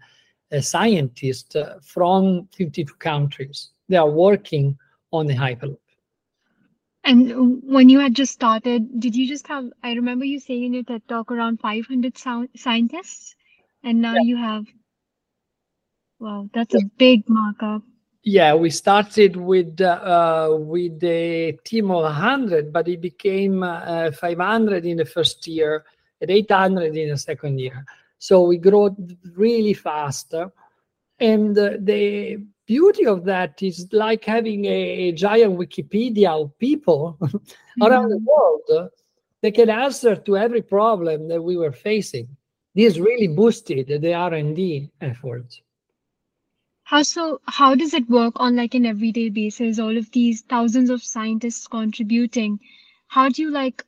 uh, 0.50 0.61
scientists 0.61 1.57
uh, 1.57 1.78
from 1.83 2.49
52 2.57 2.95
countries, 2.95 3.71
they 3.88 3.97
are 3.97 4.11
working 4.11 4.78
on 5.12 5.26
the 5.26 5.35
Hyperloop. 5.35 5.78
And 7.04 7.62
when 7.62 7.88
you 7.88 8.00
had 8.00 8.14
just 8.14 8.33
started, 8.33 9.00
did 9.00 9.16
you 9.16 9.26
just 9.26 9.47
have, 9.47 9.64
I 9.83 9.92
remember 9.92 10.25
you 10.25 10.40
saying 10.40 10.64
in 10.64 10.75
your 10.75 10.83
TED 10.83 11.02
talk 11.09 11.30
around 11.30 11.61
500 11.61 12.18
scientists, 12.57 13.35
and 13.83 14.02
now 14.02 14.14
yeah. 14.14 14.23
you 14.23 14.37
have, 14.37 14.66
wow, 16.18 16.49
that's 16.52 16.75
a 16.75 16.85
big 16.99 17.25
markup. 17.28 17.83
Yeah, 18.30 18.54
we 18.54 18.68
started 18.68 19.37
with 19.37 19.80
uh, 19.80 20.50
with 20.52 21.02
a 21.02 21.52
team 21.64 21.90
of 21.90 22.02
100, 22.02 22.70
but 22.70 22.87
it 22.87 23.00
became 23.00 23.62
uh, 23.62 24.11
500 24.11 24.85
in 24.85 24.99
the 24.99 25.06
first 25.06 25.47
year 25.47 25.87
and 26.20 26.30
800 26.30 26.94
in 26.94 27.08
the 27.08 27.16
second 27.16 27.58
year. 27.58 27.87
So 28.18 28.42
we 28.42 28.58
grew 28.58 28.94
really 29.35 29.73
fast. 29.73 30.35
And 31.18 31.56
uh, 31.56 31.78
the 31.80 32.44
beauty 32.66 33.06
of 33.06 33.25
that 33.25 33.62
is 33.62 33.88
like 33.92 34.26
having 34.26 34.66
a, 34.66 35.08
a 35.08 35.12
giant 35.12 35.58
Wikipedia 35.58 36.28
of 36.28 36.58
people 36.58 37.16
mm-hmm. 37.23 37.82
around 37.82 38.11
the 38.11 38.18
world 38.18 38.90
that 39.40 39.54
can 39.54 39.70
answer 39.70 40.16
to 40.16 40.37
every 40.37 40.61
problem 40.61 41.28
that 41.28 41.42
we 41.42 41.56
were 41.56 41.73
facing. 41.73 42.28
This 42.75 42.99
really 42.99 43.28
boosted 43.28 43.87
the 44.02 44.12
R&D 44.12 44.90
efforts. 45.00 45.62
How 46.88 47.02
so? 47.02 47.38
How 47.45 47.75
does 47.75 47.92
it 47.92 48.09
work 48.09 48.33
on 48.37 48.57
like 48.57 48.75
an 48.75 48.87
everyday 48.87 49.28
basis? 49.28 49.78
All 49.78 49.99
of 49.99 50.11
these 50.12 50.40
thousands 50.40 50.88
of 50.88 51.02
scientists 51.02 51.66
contributing. 51.66 52.61
How 53.09 53.28
do 53.28 53.42
you 53.42 53.50
like 53.50 53.85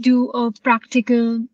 do 0.00 0.30
a 0.30 0.50
practical 0.50 1.46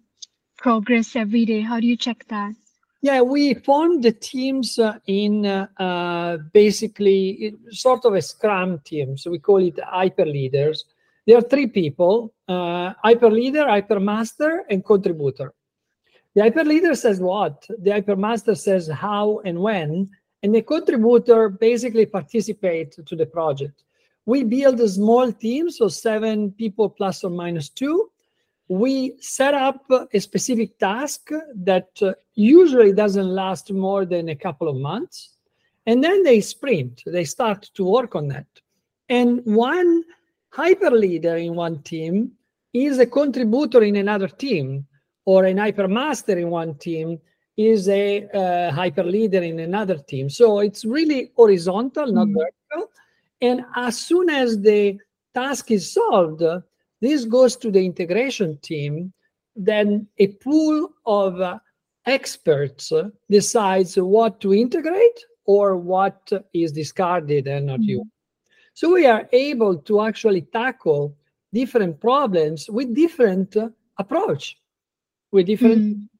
progress 0.57 1.15
every 1.15 1.45
day? 1.45 1.61
How 1.61 1.79
do 1.79 1.87
you 1.87 1.95
check 1.95 2.25
that? 2.29 2.55
Yeah, 3.03 3.21
we 3.21 3.53
formed 3.53 4.03
the 4.03 4.13
teams 4.13 4.79
uh, 4.79 4.95
in 5.07 5.45
uh, 5.45 5.67
uh, 5.79 6.39
basically 6.55 7.55
sort 7.69 8.07
of 8.07 8.15
a 8.15 8.23
scrum 8.23 8.81
team. 8.83 9.19
So 9.19 9.31
we 9.31 9.41
call 9.41 9.59
it 9.59 9.79
hyper 9.79 10.25
leaders. 10.25 10.87
There 11.27 11.37
are 11.37 11.43
three 11.43 11.67
people 11.67 12.33
uh, 12.49 12.95
hyper 13.05 13.31
leader, 13.31 13.69
hyper 13.69 14.01
master, 14.01 14.65
and 14.71 14.83
contributor. 14.83 15.53
The 16.35 16.41
hyper 16.41 16.65
leader 16.65 16.95
says 16.95 17.21
what? 17.21 17.67
The 17.79 17.91
hyper 17.91 18.17
master 18.17 18.55
says 18.55 18.89
how 18.89 19.43
and 19.45 19.61
when 19.61 20.09
and 20.43 20.55
the 20.55 20.63
contributor 20.63 21.49
basically 21.49 22.07
participate 22.07 22.93
to 23.07 23.17
the 23.17 23.27
project. 23.27 23.85
We 24.27 24.45
build 24.45 24.81
a 24.81 24.89
small 24.89 25.33
team, 25.33 25.71
so 25.71 25.89
seven 25.89 26.53
people 26.53 26.89
plus 26.89 27.25
or 27.25 27.31
minus 27.31 27.69
two. 27.69 28.11
We 28.69 29.15
set 29.21 29.55
up 29.55 29.85
a 30.13 30.19
specific 30.21 30.79
task 30.79 31.31
that 31.57 31.91
uh, 32.01 32.13
usually 32.35 32.93
doesn't 32.93 33.29
last 33.29 33.73
more 33.73 34.05
than 34.05 34.29
a 34.29 34.37
couple 34.37 34.69
of 34.69 34.77
months. 34.77 35.37
And 35.87 36.03
then 36.03 36.23
they 36.23 36.41
sprint, 36.41 37.03
they 37.07 37.25
start 37.25 37.71
to 37.75 37.85
work 37.85 38.15
on 38.15 38.29
that. 38.29 38.47
And 39.09 39.41
one 39.45 40.05
hyper 40.51 40.91
leader 40.91 41.37
in 41.37 41.55
one 41.55 41.83
team 41.83 42.33
is 42.73 42.99
a 42.99 43.07
contributor 43.07 43.83
in 43.83 43.97
another 43.97 44.29
team, 44.29 44.87
or 45.25 45.45
an 45.45 45.59
hyper 45.59 45.89
master 45.89 46.39
in 46.39 46.51
one 46.51 46.75
team 46.77 47.21
is 47.57 47.89
a 47.89 48.27
uh, 48.29 48.73
hyper 48.73 49.05
leader 49.05 49.43
in 49.43 49.61
another 49.61 49.99
team. 49.99 50.31
So 50.31 50.61
it's 50.61 50.85
really 50.85 51.31
horizontal, 51.37 52.07
not 52.13 52.29
mm-hmm. 52.29 52.39
vertical. 52.39 52.91
And 53.41 53.65
as 53.77 53.99
soon 53.99 54.31
as 54.31 54.61
the 54.61 54.99
task 55.35 55.71
is 55.71 55.93
solved, 55.93 56.43
this 57.01 57.25
goes 57.25 57.57
to 57.57 57.71
the 57.71 57.85
integration 57.85 58.59
team. 58.59 59.13
Then 59.55 60.07
a 60.19 60.29
pool 60.29 60.89
of 61.05 61.41
uh, 61.41 61.59
experts 62.07 62.93
decides 63.29 63.97
what 63.97 64.41
to 64.41 64.55
integrate 64.55 65.21
or 65.45 65.77
what 65.77 66.31
is 66.55 66.73
discarded 66.73 67.47
and 67.49 67.67
not 67.67 67.81
mm-hmm. 67.81 67.89
used. 67.89 68.11
So 68.75 68.95
we 68.95 69.07
are 69.07 69.29
able 69.33 69.77
to 69.77 70.01
actually 70.01 70.43
tackle 70.43 71.15
different 71.53 72.01
problems 72.01 72.71
with 72.71 72.95
different 72.95 73.55
uh, 73.57 73.69
approach, 73.99 74.57
with 75.31 75.47
different 75.47 75.83
mm-hmm 75.83 76.12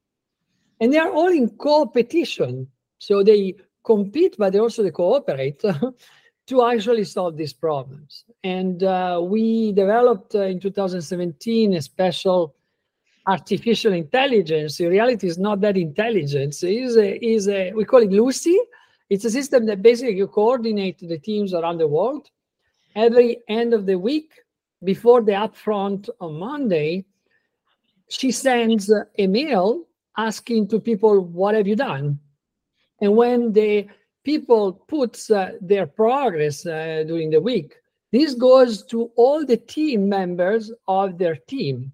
and 0.83 0.91
they 0.91 0.97
are 0.97 1.11
all 1.11 1.29
in 1.29 1.47
competition. 1.57 2.67
So 2.99 3.23
they 3.23 3.55
compete, 3.85 4.35
but 4.37 4.51
they 4.51 4.59
also 4.59 4.83
they 4.83 4.91
cooperate 4.91 5.61
to 6.47 6.63
actually 6.65 7.05
solve 7.05 7.37
these 7.37 7.53
problems. 7.53 8.25
And 8.43 8.83
uh, 8.83 9.21
we 9.23 9.71
developed 9.71 10.35
uh, 10.35 10.41
in 10.41 10.59
2017 10.59 11.75
a 11.75 11.81
special 11.81 12.53
artificial 13.25 13.93
intelligence. 13.93 14.81
In 14.81 14.89
reality, 14.89 15.25
is 15.25 15.37
not 15.37 15.61
that 15.61 15.77
intelligence. 15.77 16.63
Is 16.63 16.97
is 16.97 17.47
we 17.73 17.85
call 17.85 18.01
it 18.01 18.11
Lucy. 18.11 18.59
It's 19.09 19.23
a 19.23 19.31
system 19.31 19.65
that 19.67 19.81
basically 19.81 20.27
coordinates 20.27 21.01
the 21.01 21.17
teams 21.17 21.53
around 21.53 21.77
the 21.77 21.87
world. 21.87 22.29
Every 22.93 23.37
end 23.47 23.73
of 23.73 23.85
the 23.85 23.97
week, 23.97 24.33
before 24.83 25.21
the 25.21 25.31
upfront 25.31 26.09
on 26.19 26.39
Monday, 26.39 27.05
she 28.09 28.31
sends 28.31 28.91
a 29.17 29.27
mail 29.27 29.87
asking 30.17 30.67
to 30.69 30.79
people, 30.79 31.19
what 31.21 31.55
have 31.55 31.67
you 31.67 31.75
done? 31.75 32.19
And 33.01 33.15
when 33.15 33.51
the 33.53 33.87
people 34.23 34.73
puts 34.73 35.29
uh, 35.29 35.53
their 35.61 35.87
progress 35.87 36.65
uh, 36.65 37.03
during 37.07 37.29
the 37.29 37.41
week, 37.41 37.75
this 38.11 38.35
goes 38.35 38.83
to 38.85 39.11
all 39.15 39.45
the 39.45 39.57
team 39.57 40.07
members 40.07 40.71
of 40.87 41.17
their 41.17 41.35
team. 41.35 41.91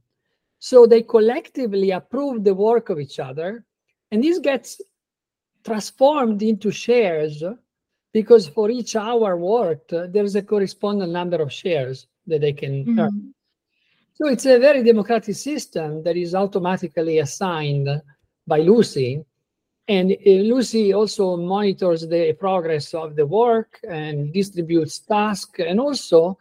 So 0.60 0.86
they 0.86 1.02
collectively 1.02 1.92
approve 1.92 2.44
the 2.44 2.54
work 2.54 2.90
of 2.90 3.00
each 3.00 3.20
other. 3.20 3.66
And 4.12 4.24
this 4.24 4.40
gets 4.40 4.82
transformed 5.66 6.42
into 6.42 6.72
shares 6.72 7.42
because 8.14 8.48
for 8.48 8.70
each 8.70 8.96
hour 8.96 9.38
worked, 9.38 9.94
uh, 9.94 10.08
there's 10.10 10.36
a 10.36 10.42
corresponding 10.42 11.12
number 11.12 11.42
of 11.42 11.54
shares 11.54 12.08
that 12.28 12.42
they 12.42 12.54
can 12.54 12.86
mm-hmm. 12.86 13.00
earn. 13.00 13.34
So 14.22 14.28
it's 14.28 14.46
a 14.46 14.60
very 14.60 14.84
democratic 14.84 15.36
system 15.36 16.04
that 16.04 16.18
is 16.18 16.36
automatically 16.36 17.20
assigned 17.20 17.88
by 18.46 18.60
Lucy. 18.60 19.24
And 19.88 20.12
uh, 20.12 20.30
Lucy 20.30 20.94
also 20.94 21.38
monitors 21.38 22.06
the 22.06 22.34
progress 22.34 22.94
of 22.94 23.16
the 23.16 23.26
work 23.26 23.80
and 23.90 24.34
distributes 24.34 25.00
tasks. 25.00 25.62
And 25.66 25.80
also, 25.80 26.38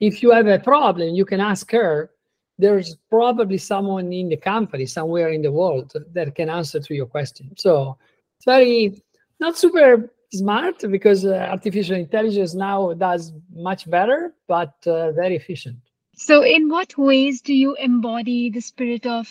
if 0.00 0.22
you 0.22 0.30
have 0.30 0.46
a 0.46 0.58
problem, 0.58 1.14
you 1.14 1.26
can 1.26 1.40
ask 1.40 1.70
her. 1.72 2.10
There's 2.58 2.96
probably 3.10 3.58
someone 3.58 4.10
in 4.12 4.30
the 4.30 4.36
company, 4.38 4.86
somewhere 4.86 5.30
in 5.30 5.42
the 5.42 5.52
world, 5.52 5.92
that 6.14 6.34
can 6.34 6.48
answer 6.48 6.80
to 6.80 6.94
your 6.94 7.06
question. 7.06 7.54
So 7.58 7.98
it's 8.36 8.46
very 8.46 9.02
not 9.38 9.58
super 9.58 10.10
smart 10.32 10.76
because 10.90 11.26
uh, 11.26 11.48
artificial 11.50 11.96
intelligence 11.96 12.54
now 12.54 12.94
does 12.94 13.32
much 13.54 13.90
better, 13.90 14.32
but 14.48 14.74
uh, 14.86 15.12
very 15.12 15.36
efficient. 15.36 15.76
So, 16.24 16.44
in 16.44 16.68
what 16.68 16.96
ways 16.96 17.42
do 17.42 17.52
you 17.52 17.74
embody 17.74 18.48
the 18.48 18.60
spirit 18.60 19.06
of 19.06 19.26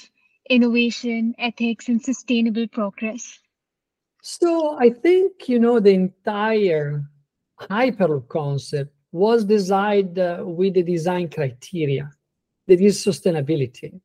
innovation, 0.49 1.33
ethics, 1.37 1.87
and 1.87 2.01
sustainable 2.01 2.67
progress? 2.67 3.39
So 4.21 4.77
I 4.77 4.89
think, 4.89 5.47
you 5.47 5.57
know, 5.59 5.79
the 5.79 5.93
entire 5.93 7.05
Hyperloop 7.61 8.27
concept 8.27 8.91
was 9.13 9.45
designed 9.45 10.19
uh, 10.19 10.43
with 10.43 10.73
the 10.73 10.83
design 10.83 11.29
criteria 11.29 12.11
that 12.67 12.81
is 12.81 13.01
sustainability. 13.01 14.01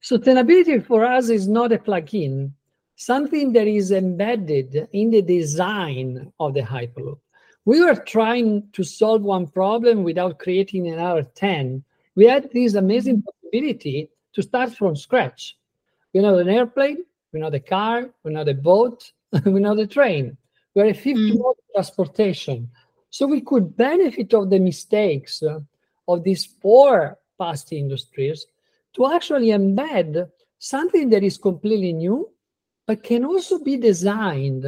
Sustainability 0.00 0.86
for 0.86 1.04
us 1.04 1.30
is 1.30 1.48
not 1.48 1.72
a 1.72 1.78
plugin, 1.78 2.52
something 2.94 3.52
that 3.54 3.66
is 3.66 3.90
embedded 3.90 4.88
in 4.92 5.10
the 5.10 5.22
design 5.22 6.32
of 6.38 6.54
the 6.54 6.62
Hyperloop. 6.62 7.18
We 7.64 7.80
were 7.80 7.96
trying 7.96 8.68
to 8.72 8.84
solve 8.84 9.22
one 9.22 9.48
problem 9.48 10.04
without 10.04 10.38
creating 10.38 10.86
another 10.86 11.24
10. 11.34 11.82
We 12.16 12.26
had 12.26 12.50
this 12.52 12.74
amazing 12.74 13.22
possibility 13.22 14.08
to 14.34 14.42
start 14.42 14.74
from 14.74 14.96
scratch. 14.96 15.56
We 16.12 16.20
know 16.20 16.38
an 16.38 16.48
airplane, 16.48 17.04
we 17.32 17.40
know 17.40 17.50
the 17.50 17.60
car, 17.60 18.10
we 18.22 18.32
know 18.32 18.44
the 18.44 18.54
boat, 18.54 19.12
we 19.44 19.60
know 19.60 19.74
the 19.74 19.86
train. 19.86 20.36
We're 20.74 20.86
a 20.86 20.94
fifth 20.94 21.18
Mm. 21.18 21.38
mode 21.38 21.56
of 21.58 21.72
transportation. 21.74 22.70
So 23.10 23.26
we 23.26 23.40
could 23.40 23.76
benefit 23.76 24.34
of 24.34 24.50
the 24.50 24.58
mistakes 24.58 25.42
uh, 25.42 25.60
of 26.08 26.24
these 26.24 26.44
four 26.44 27.18
past 27.38 27.72
industries 27.72 28.46
to 28.94 29.06
actually 29.12 29.48
embed 29.48 30.30
something 30.58 31.10
that 31.10 31.22
is 31.22 31.38
completely 31.38 31.92
new, 31.92 32.30
but 32.86 33.02
can 33.02 33.24
also 33.24 33.58
be 33.58 33.76
designed 33.76 34.66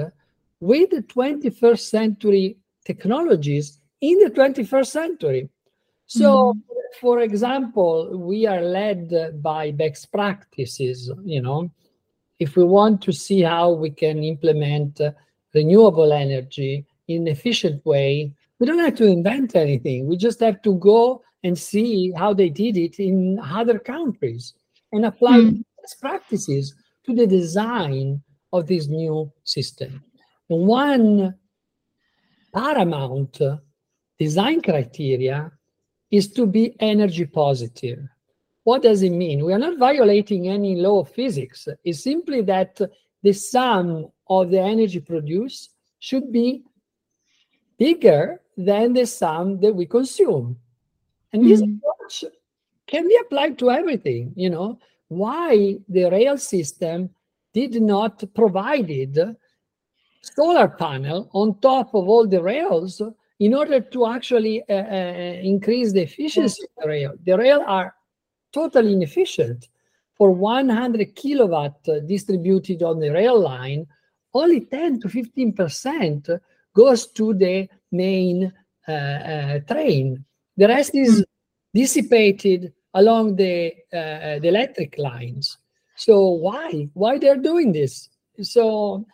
with 0.60 0.90
the 0.90 1.02
21st 1.02 1.90
century 1.90 2.56
technologies 2.84 3.80
in 4.00 4.18
the 4.18 4.30
21st 4.30 4.86
century. 4.86 5.48
So, 6.06 6.54
for 7.00 7.20
example, 7.20 8.16
we 8.16 8.46
are 8.46 8.60
led 8.62 9.42
by 9.42 9.72
best 9.72 10.10
practices, 10.12 11.10
you 11.24 11.42
know, 11.42 11.70
if 12.38 12.56
we 12.56 12.64
want 12.64 13.02
to 13.02 13.12
see 13.12 13.42
how 13.42 13.72
we 13.72 13.90
can 13.90 14.22
implement 14.22 15.00
uh, 15.00 15.12
renewable 15.54 16.12
energy 16.12 16.84
in 17.08 17.22
an 17.22 17.28
efficient 17.28 17.84
way, 17.84 18.32
we 18.58 18.66
don't 18.66 18.78
have 18.78 18.94
to 18.96 19.06
invent 19.06 19.56
anything. 19.56 20.06
We 20.06 20.16
just 20.16 20.40
have 20.40 20.62
to 20.62 20.74
go 20.78 21.22
and 21.44 21.58
see 21.58 22.12
how 22.12 22.34
they 22.34 22.50
did 22.50 22.76
it 22.76 22.98
in 22.98 23.38
other 23.38 23.78
countries 23.78 24.54
and 24.92 25.06
apply 25.06 25.38
Mm. 25.38 25.64
best 25.80 26.00
practices 26.00 26.74
to 27.04 27.14
the 27.14 27.26
design 27.26 28.22
of 28.52 28.66
this 28.66 28.86
new 28.88 29.30
system. 29.44 30.02
One 30.48 31.34
paramount 32.54 33.40
design 34.18 34.60
criteria 34.62 35.50
is 36.16 36.32
to 36.32 36.46
be 36.46 36.74
energy 36.80 37.26
positive. 37.26 38.00
What 38.64 38.82
does 38.82 39.02
it 39.02 39.10
mean? 39.10 39.44
We 39.44 39.52
are 39.52 39.58
not 39.58 39.78
violating 39.78 40.48
any 40.48 40.76
law 40.76 41.00
of 41.00 41.10
physics. 41.10 41.68
It's 41.84 42.02
simply 42.02 42.40
that 42.42 42.80
the 43.22 43.32
sum 43.32 44.08
of 44.28 44.50
the 44.50 44.60
energy 44.60 45.00
produced 45.00 45.70
should 45.98 46.32
be 46.32 46.62
bigger 47.78 48.40
than 48.56 48.92
the 48.92 49.06
sum 49.06 49.60
that 49.60 49.74
we 49.74 49.86
consume. 49.86 50.58
And 51.32 51.44
this 51.44 51.60
Mm. 51.62 51.78
approach 51.78 52.24
can 52.86 53.06
be 53.08 53.16
applied 53.22 53.58
to 53.58 53.70
everything, 53.70 54.32
you 54.36 54.50
know. 54.50 54.78
Why 55.08 55.78
the 55.88 56.04
rail 56.10 56.36
system 56.38 57.10
did 57.52 57.80
not 57.80 58.24
provided 58.34 59.36
solar 60.22 60.68
panel 60.68 61.28
on 61.32 61.60
top 61.60 61.94
of 61.94 62.08
all 62.08 62.26
the 62.26 62.42
rails 62.42 63.00
in 63.38 63.54
order 63.54 63.80
to 63.80 64.06
actually 64.06 64.62
uh, 64.68 64.72
uh, 64.72 65.40
increase 65.42 65.92
the 65.92 66.02
efficiency 66.02 66.62
of 66.62 66.82
the 66.82 66.88
rail. 66.88 67.12
The 67.24 67.36
rail 67.36 67.62
are 67.66 67.94
totally 68.52 68.92
inefficient. 68.92 69.68
For 70.14 70.30
100 70.30 71.14
kilowatt 71.14 71.76
uh, 71.88 72.00
distributed 72.00 72.82
on 72.82 73.00
the 73.00 73.10
rail 73.10 73.38
line, 73.38 73.86
only 74.32 74.62
10 74.62 75.00
to 75.00 75.08
15 75.08 75.52
percent 75.52 76.28
goes 76.74 77.06
to 77.08 77.34
the 77.34 77.68
main 77.92 78.52
uh, 78.88 78.92
uh, 78.92 79.58
train. 79.60 80.24
The 80.56 80.68
rest 80.68 80.94
is 80.94 81.24
dissipated 81.74 82.72
along 82.94 83.36
the 83.36 83.74
uh, 83.92 84.38
the 84.38 84.48
electric 84.48 84.96
lines. 84.96 85.58
So 85.96 86.30
why 86.30 86.88
why 86.94 87.18
they're 87.18 87.36
doing 87.36 87.72
this? 87.72 88.08
So 88.40 89.04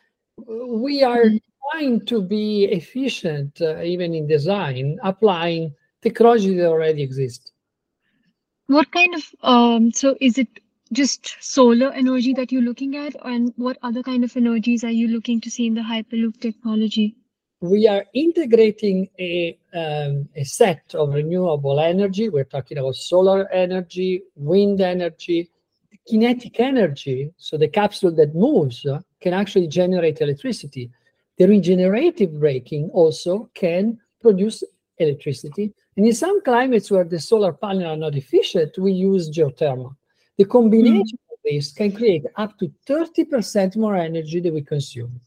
we 0.47 1.03
are 1.03 1.25
Mm. 1.25 1.41
Trying 1.71 2.05
to 2.07 2.23
be 2.23 2.65
efficient 2.65 3.61
uh, 3.61 3.81
even 3.83 4.15
in 4.15 4.27
design, 4.27 4.99
applying 5.03 5.75
technology 6.03 6.57
that 6.57 6.67
already 6.67 7.03
exists. 7.03 7.53
What 8.67 8.91
kind 8.91 9.15
of 9.15 9.23
um 9.43 9.93
so 9.93 10.17
is 10.21 10.39
it 10.39 10.49
just 10.93 11.37
solar 11.41 11.91
energy 11.93 12.35
that 12.35 12.53
you're 12.53 12.63
looking 12.63 12.97
at 12.97 13.17
and 13.25 13.53
what 13.57 13.79
other 13.83 14.03
kind 14.03 14.25
of 14.25 14.37
energies 14.37 14.85
are 14.85 14.91
you 14.91 15.09
looking 15.09 15.41
to 15.41 15.51
see 15.51 15.67
in 15.67 15.75
the 15.75 15.81
Hyperloop 15.81 16.39
technology? 16.41 17.17
we 17.63 17.87
are 17.87 18.05
integrating 18.13 19.09
a, 19.21 19.57
um, 19.73 20.29
a 20.35 20.45
set 20.45 20.95
of 20.97 21.15
renewable 21.15 21.79
energy. 21.79 22.29
We're 22.29 22.43
talking 22.43 22.77
about 22.77 22.97
solar 22.97 23.49
energy, 23.53 24.25
wind 24.35 24.81
energy, 24.81 25.49
kinetic 26.09 26.59
energy. 26.59 27.33
So 27.37 27.57
the 27.57 27.69
capsule 27.69 28.11
that 28.17 28.35
moves 28.35 28.85
uh, 28.85 28.99
can 29.21 29.33
actually 29.33 29.69
generate 29.69 30.21
electricity. 30.21 30.91
The 31.39 31.49
regenerative 31.49 32.39
braking 32.39 32.91
also 32.91 33.51
can 33.55 33.99
produce 34.21 34.63
electricity. 34.99 35.73
And 35.97 36.07
in 36.07 36.15
some 36.15 36.43
climates 36.43 36.91
where 36.91 37.05
the 37.05 37.21
solar 37.21 37.53
panels 37.53 37.85
are 37.85 37.97
not 37.97 38.15
efficient, 38.15 38.79
we 38.79 38.93
use 38.93 39.31
geothermal. 39.31 39.97
The 40.39 40.45
combination 40.45 41.19
of 41.31 41.39
this 41.45 41.73
can 41.73 41.93
create 41.93 42.25
up 42.37 42.59
to 42.59 42.71
30% 42.89 43.77
more 43.77 43.97
energy 43.97 44.41
than 44.41 44.55
we 44.55 44.63
consume. 44.63 45.21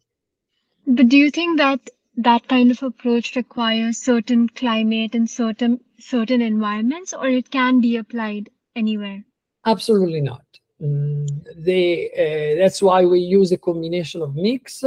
But 0.87 1.09
do 1.09 1.17
you 1.17 1.31
think 1.31 1.57
that 1.57 1.89
that 2.17 2.47
kind 2.47 2.71
of 2.71 2.81
approach 2.81 3.35
requires 3.35 3.97
certain 3.97 4.47
climate 4.49 5.15
and 5.15 5.29
certain 5.29 5.81
certain 5.99 6.41
environments 6.41 7.13
or 7.13 7.27
it 7.27 7.49
can 7.49 7.81
be 7.81 7.97
applied 7.97 8.49
anywhere? 8.75 9.23
Absolutely 9.65 10.21
not. 10.21 10.45
Mm, 10.81 11.27
they, 11.57 12.09
uh, 12.11 12.59
that's 12.61 12.81
why 12.81 13.05
we 13.05 13.19
use 13.19 13.51
a 13.51 13.57
combination 13.57 14.21
of 14.21 14.35
mix 14.35 14.83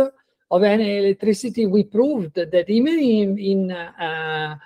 of 0.51 0.63
any 0.63 0.99
electricity. 0.99 1.67
We 1.67 1.85
proved 1.85 2.35
that, 2.35 2.69
even 2.69 2.99
in, 2.99 3.39
in 3.39 3.71
uh, 3.73 4.57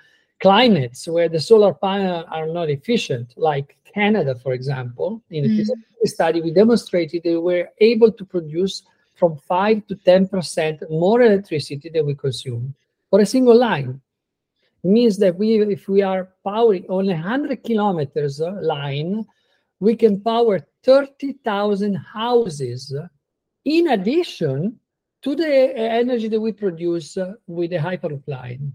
climates 0.40 1.08
where 1.08 1.28
the 1.28 1.40
solar 1.40 1.74
panels 1.74 2.26
are 2.30 2.46
not 2.46 2.70
efficient, 2.70 3.34
like 3.36 3.76
Canada, 3.94 4.34
for 4.34 4.52
example, 4.52 5.22
in 5.30 5.44
a 5.44 5.48
Mm. 5.48 5.56
feasibility 5.56 6.06
study, 6.06 6.40
we 6.40 6.50
demonstrated 6.50 7.22
that 7.24 7.40
we're 7.40 7.70
able 7.78 8.10
to 8.12 8.24
produce 8.24 8.82
from 9.14 9.36
5 9.36 9.86
to 9.88 9.94
10% 9.96 10.88
more 10.90 11.22
electricity 11.22 11.88
than 11.88 12.06
we 12.06 12.14
consume 12.14 12.74
for 13.10 13.20
a 13.20 13.26
single 13.26 13.56
line. 13.56 14.00
It 14.82 14.88
means 14.88 15.16
that 15.18 15.36
we, 15.36 15.60
if 15.60 15.88
we 15.88 16.02
are 16.02 16.30
powering 16.42 16.86
on 16.88 17.08
a 17.08 17.14
100 17.14 17.62
kilometers 17.62 18.40
uh, 18.40 18.52
line, 18.62 19.24
we 19.78 19.94
can 19.94 20.20
power 20.20 20.60
30,000 20.82 21.94
houses 21.94 22.94
in 23.64 23.88
addition 23.88 24.80
to 25.22 25.34
the 25.34 25.76
energy 25.76 26.28
that 26.28 26.40
we 26.40 26.52
produce 26.52 27.16
uh, 27.16 27.34
with 27.46 27.70
the 27.70 27.76
Hyperloop 27.78 28.26
line. 28.26 28.74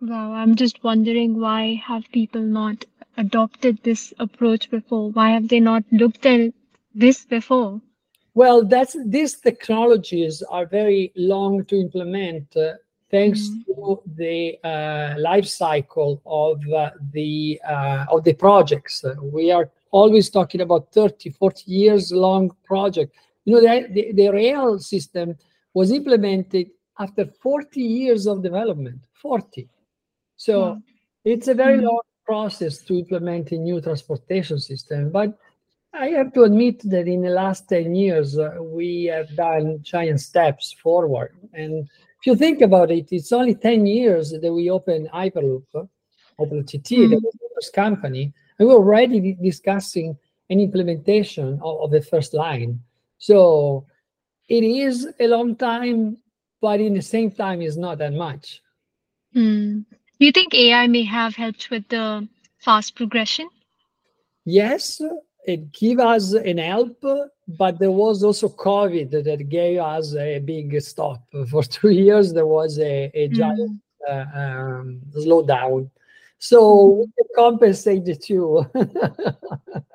Wow, 0.00 0.32
I'm 0.32 0.56
just 0.56 0.82
wondering 0.82 1.38
why 1.40 1.74
have 1.84 2.04
people 2.12 2.40
not 2.42 2.84
adopted 3.16 3.78
this 3.82 4.12
approach 4.18 4.70
before? 4.70 5.10
Why 5.10 5.30
have 5.30 5.48
they 5.48 5.60
not 5.60 5.84
looked 5.92 6.26
at 6.26 6.52
this 6.94 7.24
before? 7.24 7.80
Well, 8.34 8.64
that's 8.64 8.96
these 9.06 9.38
technologies 9.38 10.42
are 10.42 10.66
very 10.66 11.12
long 11.16 11.64
to 11.66 11.76
implement, 11.76 12.56
uh, 12.56 12.74
thanks 13.10 13.50
Mhm. 13.50 13.64
to 13.66 14.02
the 14.16 14.58
uh, 14.64 15.14
life 15.18 15.46
cycle 15.46 16.20
of 16.24 16.60
uh, 16.72 16.90
the 17.12 17.60
uh, 17.68 18.06
of 18.10 18.24
the 18.24 18.32
projects. 18.34 19.04
We 19.22 19.50
are 19.52 19.70
always 19.90 20.30
talking 20.30 20.62
about 20.62 20.90
30, 20.92 21.30
40 21.30 21.64
years 21.70 22.10
long 22.12 22.50
project. 22.64 23.14
You 23.44 23.54
know, 23.54 23.60
the, 23.60 23.88
the, 23.92 24.12
the 24.12 24.28
rail 24.28 24.78
system 24.78 25.36
was 25.74 25.90
implemented 25.90 26.70
after 26.98 27.26
40 27.26 27.80
years 27.80 28.26
of 28.26 28.42
development. 28.42 29.00
40. 29.20 29.68
So 30.36 30.60
Wow. 30.60 30.82
it's 31.24 31.48
a 31.48 31.54
very 31.54 31.78
Mhm. 31.78 31.84
long 31.84 32.00
process 32.24 32.78
to 32.86 32.94
implement 32.98 33.50
a 33.52 33.58
new 33.58 33.80
transportation 33.80 34.58
system, 34.60 35.10
but 35.10 35.36
I 35.94 36.08
have 36.10 36.32
to 36.34 36.44
admit 36.44 36.80
that 36.90 37.06
in 37.06 37.20
the 37.22 37.30
last 37.30 37.68
10 37.68 37.94
years, 37.94 38.38
uh, 38.38 38.56
we 38.60 39.04
have 39.06 39.28
done 39.36 39.80
giant 39.82 40.20
steps 40.20 40.72
forward. 40.82 41.32
And 41.52 41.86
if 42.18 42.26
you 42.26 42.34
think 42.36 42.62
about 42.62 42.90
it, 42.90 43.12
it's 43.12 43.32
only 43.32 43.54
10 43.54 43.86
years 43.86 44.30
that 44.30 44.52
we 44.52 44.70
opened 44.70 45.08
Hyperloop, 45.10 45.64
uh, 45.74 45.84
Hyperloop 46.38 46.66
TT, 46.66 47.06
that 47.08 47.18
Mm. 47.18 47.24
was 47.24 47.34
the 47.34 47.48
first 47.54 47.72
company, 47.74 48.32
and 48.58 48.68
we're 48.68 48.74
already 48.82 49.34
discussing 49.34 50.16
an 50.48 50.60
implementation 50.60 51.58
of, 51.62 51.74
of 51.82 51.90
the 51.90 52.00
first 52.00 52.32
line. 52.34 52.80
So 53.22 53.86
it 54.48 54.64
is 54.64 55.08
a 55.20 55.28
long 55.28 55.54
time, 55.56 56.18
but 56.60 56.80
in 56.80 56.94
the 56.94 57.02
same 57.02 57.30
time, 57.30 57.62
it's 57.62 57.76
not 57.76 57.98
that 57.98 58.12
much. 58.14 58.60
Hmm. 59.32 59.80
Do 60.18 60.26
you 60.26 60.32
think 60.32 60.54
AI 60.54 60.86
may 60.88 61.04
have 61.04 61.36
helped 61.36 61.70
with 61.70 61.88
the 61.88 62.28
fast 62.58 62.96
progression? 62.96 63.48
Yes, 64.44 65.00
it 65.46 65.72
gave 65.72 66.00
us 66.00 66.32
an 66.32 66.58
help, 66.58 67.02
but 67.46 67.78
there 67.78 67.92
was 67.92 68.24
also 68.24 68.48
COVID 68.48 69.10
that 69.24 69.48
gave 69.48 69.78
us 69.78 70.16
a 70.16 70.40
big 70.40 70.80
stop. 70.80 71.22
For 71.50 71.62
two 71.62 71.90
years, 71.90 72.32
there 72.32 72.46
was 72.46 72.78
a, 72.78 73.10
a 73.14 73.28
giant 73.28 73.72
Hmm. 74.08 74.10
uh, 74.10 74.24
um, 74.34 75.00
slowdown. 75.16 75.90
So 76.38 76.58
we 77.00 77.06
can 77.16 77.28
compensate 77.36 78.04
the 78.04 78.16
two. 78.16 78.66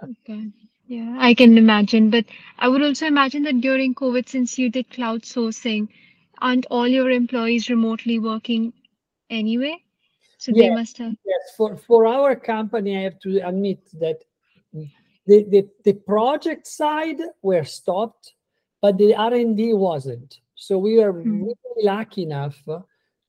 Okay. 0.04 0.52
Yeah, 0.88 1.18
I 1.20 1.34
can 1.34 1.58
imagine. 1.58 2.10
But 2.10 2.26
I 2.60 2.68
would 2.68 2.82
also 2.82 3.06
imagine 3.06 3.44
that 3.44 3.60
during 3.62 3.94
COVID, 3.94 4.30
since 4.30 4.58
you 4.58 4.70
did 4.70 4.90
crowdsourcing, 4.90 5.90
aren't 6.40 6.66
all 6.68 6.88
your 6.88 7.12
employees 7.12 7.70
remotely 7.70 8.20
working 8.20 8.74
anyway? 9.30 9.84
So 10.38 10.52
they 10.52 10.70
must 10.70 10.98
have. 11.00 11.14
yes, 11.26 11.56
for, 11.58 11.76
for 11.76 12.06
our 12.06 12.36
company, 12.36 12.98
I 12.98 13.02
have 13.02 13.20
to 13.22 13.40
admit 13.46 13.80
that 14.00 14.20
the, 14.72 15.44
the, 15.44 15.68
the 15.84 15.94
project 15.94 16.68
side 16.68 17.20
were 17.42 17.66
stopped, 17.66 18.34
but 18.82 18.98
the 18.98 19.16
R&D 19.16 19.74
wasn't. 19.74 20.40
So 20.56 20.78
we 20.78 21.02
are 21.02 21.12
mm. 21.12 21.42
really 21.42 21.84
lucky 21.84 22.24
enough 22.24 22.58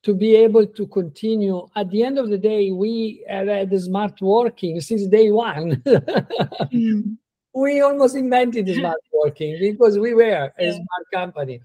to 0.02 0.14
be 0.14 0.36
able 0.36 0.66
to 0.66 0.86
continue. 0.86 1.66
At 1.74 1.90
the 1.90 2.04
end 2.04 2.18
of 2.18 2.28
the 2.28 2.38
day, 2.38 2.70
we 2.70 3.24
have 3.28 3.48
had 3.48 3.80
smart 3.80 4.20
working 4.20 4.80
since 4.80 5.06
day 5.06 5.30
one. 5.30 5.76
mm. 5.86 7.16
We 7.62 7.80
almost 7.80 8.14
invented 8.16 8.68
smart 8.74 9.00
working 9.12 9.58
because 9.60 9.98
we 9.98 10.14
were 10.14 10.52
a 10.58 10.72
smart 10.72 11.04
company. 11.12 11.60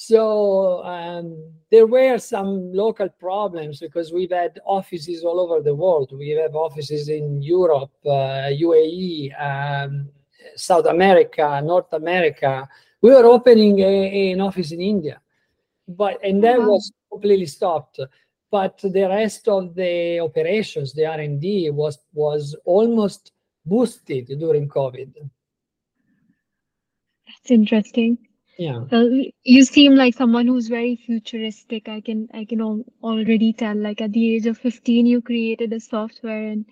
So 0.00 0.84
um, 0.84 1.26
there 1.72 1.88
were 1.88 2.18
some 2.18 2.72
local 2.72 3.08
problems 3.08 3.80
because 3.80 4.12
we've 4.12 4.30
had 4.30 4.60
offices 4.64 5.24
all 5.24 5.40
over 5.40 5.60
the 5.60 5.74
world. 5.74 6.12
We 6.16 6.28
have 6.42 6.54
offices 6.54 7.08
in 7.08 7.42
Europe, 7.42 7.90
uh, 8.06 8.46
UAE, 8.64 9.34
um, 9.42 10.08
South 10.54 10.86
America, 10.86 11.60
North 11.64 11.92
America. 11.92 12.68
We 13.02 13.10
were 13.10 13.24
opening 13.24 13.80
a, 13.80 14.32
an 14.32 14.40
office 14.40 14.70
in 14.70 14.80
India, 14.80 15.20
but 15.88 16.22
and 16.22 16.44
that 16.44 16.60
wow. 16.60 16.68
was 16.68 16.92
completely 17.10 17.46
stopped. 17.46 17.98
But 18.52 18.78
the 18.78 19.06
rest 19.08 19.48
of 19.48 19.74
the 19.74 20.20
operations, 20.20 20.92
the 20.92 21.06
R 21.06 21.18
and 21.18 21.40
D, 21.40 21.70
was 21.70 21.98
was 22.14 22.54
almost 22.64 23.32
boosted 23.66 24.26
during 24.38 24.68
COVID. 24.68 25.28
That's 27.48 27.58
interesting. 27.58 28.18
Yeah. 28.58 28.84
You 29.44 29.64
seem 29.64 29.94
like 29.94 30.14
someone 30.14 30.46
who's 30.46 30.68
very 30.68 30.96
futuristic. 30.96 31.88
I 31.88 32.00
can 32.00 32.28
i 32.34 32.44
can 32.44 32.60
al- 32.60 32.84
already 33.02 33.52
tell 33.52 33.76
like 33.76 34.00
at 34.00 34.12
the 34.12 34.34
age 34.34 34.46
of 34.46 34.58
15 34.58 35.06
you 35.06 35.22
created 35.22 35.72
a 35.72 35.80
software 35.80 36.48
and 36.48 36.66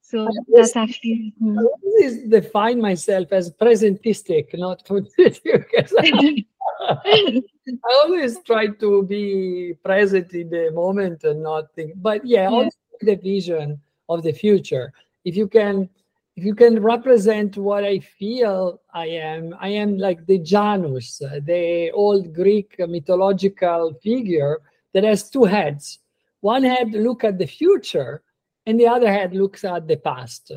so 0.00 0.26
that's 0.54 0.74
actually 0.76 1.34
hmm. 1.38 1.58
i 1.58 1.62
always 1.62 2.22
define 2.28 2.80
myself 2.80 3.32
as 3.32 3.50
presentistic 3.50 4.58
not 4.58 4.86
futuristic. 4.86 5.68
I 6.80 7.92
always 8.04 8.38
try 8.46 8.68
to 8.68 9.02
be 9.02 9.74
present 9.84 10.32
in 10.32 10.48
the 10.48 10.70
moment 10.72 11.24
and 11.24 11.42
not 11.42 11.74
think 11.74 11.92
but 11.96 12.24
yeah, 12.24 12.48
yeah. 12.48 12.56
also 12.56 12.78
the 13.00 13.16
vision 13.16 13.80
of 14.08 14.22
the 14.22 14.32
future. 14.32 14.92
If 15.24 15.36
you 15.36 15.48
can 15.48 15.90
if 16.38 16.44
you 16.44 16.54
can 16.54 16.80
represent 16.80 17.56
what 17.56 17.82
I 17.82 17.98
feel 17.98 18.80
I 18.94 19.06
am, 19.06 19.56
I 19.58 19.70
am 19.70 19.98
like 19.98 20.24
the 20.24 20.38
Janus, 20.38 21.18
the 21.18 21.90
old 21.92 22.32
Greek 22.32 22.76
mythological 22.78 23.94
figure 24.00 24.60
that 24.94 25.02
has 25.02 25.28
two 25.28 25.42
heads. 25.42 25.98
One 26.38 26.62
head 26.62 26.92
look 26.92 27.24
at 27.24 27.38
the 27.38 27.46
future, 27.46 28.22
and 28.66 28.78
the 28.78 28.86
other 28.86 29.12
head 29.12 29.34
looks 29.34 29.64
at 29.64 29.88
the 29.88 29.96
past. 29.96 30.52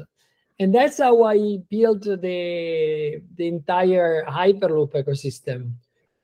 And 0.59 0.75
that's 0.75 0.99
how 0.99 1.23
I 1.23 1.57
built 1.67 2.03
the, 2.03 3.19
the 3.35 3.47
entire 3.47 4.23
Hyperloop 4.25 4.91
ecosystem. 4.93 5.71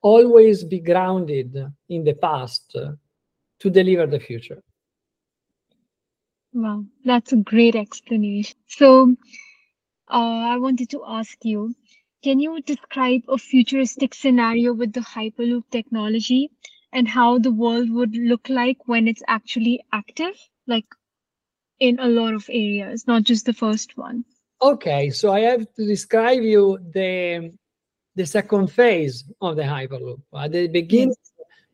Always 0.04 0.63
be 0.65 0.80
grounded 0.82 1.58
in 1.89 2.04
the 2.04 2.13
past 2.13 2.78
to 3.60 3.70
deliver 3.72 4.06
the 4.06 4.20
future. 4.20 4.62
Wow, 6.54 6.86
that's 7.04 7.34
a 7.34 7.38
great 7.38 7.76
explanation. 7.76 8.58
So, 8.67 9.15
uh, 10.10 10.54
I 10.54 10.58
wanted 10.58 10.89
to 10.91 11.04
ask 11.06 11.38
you 11.43 11.74
can 12.24 12.39
you 12.39 12.62
describe 12.62 13.22
a 13.30 13.38
futuristic 13.38 14.13
scenario 14.13 14.74
with 14.74 14.93
the 14.93 15.02
Hyperloop 15.02 15.63
technology 15.72 16.50
and 16.91 17.08
how 17.08 17.38
the 17.38 17.52
world 17.52 17.91
would 17.91 18.15
look 18.15 18.50
like 18.50 18.78
when 18.88 19.08
it's 19.08 19.22
actually 19.28 19.84
active, 19.93 20.36
like 20.65 20.86
in 21.80 22.00
a 22.00 22.08
lot 22.08 22.34
of 22.34 22.50
areas, 22.50 23.06
not 23.06 23.24
just 23.24 23.46
the 23.46 23.54
first 23.54 23.98
one? 23.98 24.26
Okay, 24.62 25.12
so 25.12 25.32
I 25.32 25.41
have 25.41 25.72
to 25.76 25.86
describe 25.86 26.41
you 26.41 26.80
the 26.91 27.54
the 28.15 28.26
second 28.26 28.72
phase 28.72 29.24
of 29.41 29.56
the 29.56 29.62
Hyperloop. 29.62 30.20
At 30.36 30.52
the 30.52 30.67
beginning, 30.67 31.13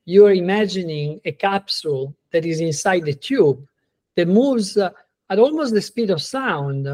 you're 0.04 0.34
imagining 0.34 1.22
a 1.24 1.32
capsule 1.32 2.14
that 2.34 2.46
is 2.46 2.60
inside 2.60 3.06
the 3.06 3.14
tube 3.14 3.66
that 4.18 4.28
moves 4.28 4.76
uh, 4.76 4.90
at 5.30 5.40
almost 5.40 5.74
the 5.74 5.82
speed 5.82 6.10
of 6.10 6.22
sound 6.22 6.86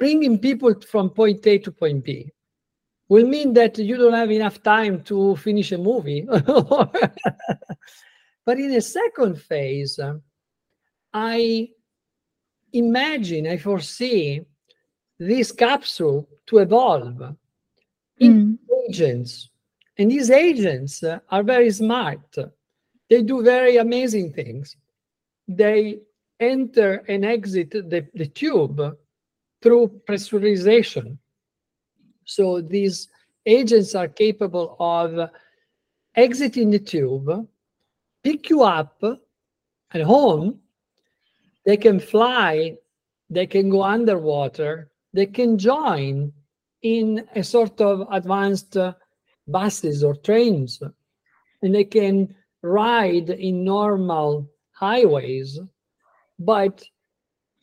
bringing 0.00 0.38
people 0.38 0.74
from 0.80 1.10
point 1.10 1.46
A 1.46 1.58
to 1.58 1.70
point 1.70 2.02
B 2.02 2.32
will 3.10 3.26
mean 3.26 3.52
that 3.52 3.76
you 3.78 3.96
don't 3.98 4.14
have 4.14 4.30
enough 4.30 4.62
time 4.62 5.02
to 5.02 5.36
finish 5.36 5.72
a 5.72 5.78
movie. 5.78 6.26
but 8.46 8.58
in 8.58 8.72
a 8.72 8.80
second 8.80 9.40
phase, 9.42 10.00
I 11.12 11.68
imagine, 12.72 13.46
I 13.46 13.58
foresee 13.58 14.40
this 15.18 15.52
capsule 15.52 16.26
to 16.46 16.58
evolve 16.58 17.18
mm. 17.18 17.36
in 18.20 18.58
agents. 18.88 19.50
And 19.98 20.10
these 20.10 20.30
agents 20.30 21.04
are 21.04 21.42
very 21.42 21.70
smart. 21.70 22.36
They 23.10 23.22
do 23.22 23.42
very 23.42 23.76
amazing 23.76 24.32
things. 24.32 24.76
They 25.46 25.98
enter 26.38 27.04
and 27.06 27.24
exit 27.24 27.72
the, 27.72 28.06
the 28.14 28.26
tube 28.26 28.96
through 29.62 30.00
pressurization. 30.08 31.18
So 32.24 32.60
these 32.60 33.08
agents 33.46 33.94
are 33.94 34.08
capable 34.08 34.76
of 34.78 35.30
exiting 36.14 36.70
the 36.70 36.78
tube, 36.78 37.48
pick 38.22 38.50
you 38.50 38.62
up 38.62 39.02
at 39.92 40.02
home. 40.02 40.60
They 41.66 41.76
can 41.76 42.00
fly, 42.00 42.76
they 43.28 43.46
can 43.46 43.70
go 43.70 43.82
underwater, 43.82 44.90
they 45.12 45.26
can 45.26 45.58
join 45.58 46.32
in 46.82 47.26
a 47.34 47.44
sort 47.44 47.80
of 47.80 48.06
advanced 48.10 48.76
buses 49.46 50.02
or 50.02 50.14
trains, 50.14 50.82
and 51.62 51.74
they 51.74 51.84
can 51.84 52.34
ride 52.62 53.30
in 53.30 53.64
normal 53.64 54.50
highways. 54.72 55.58
But 56.38 56.82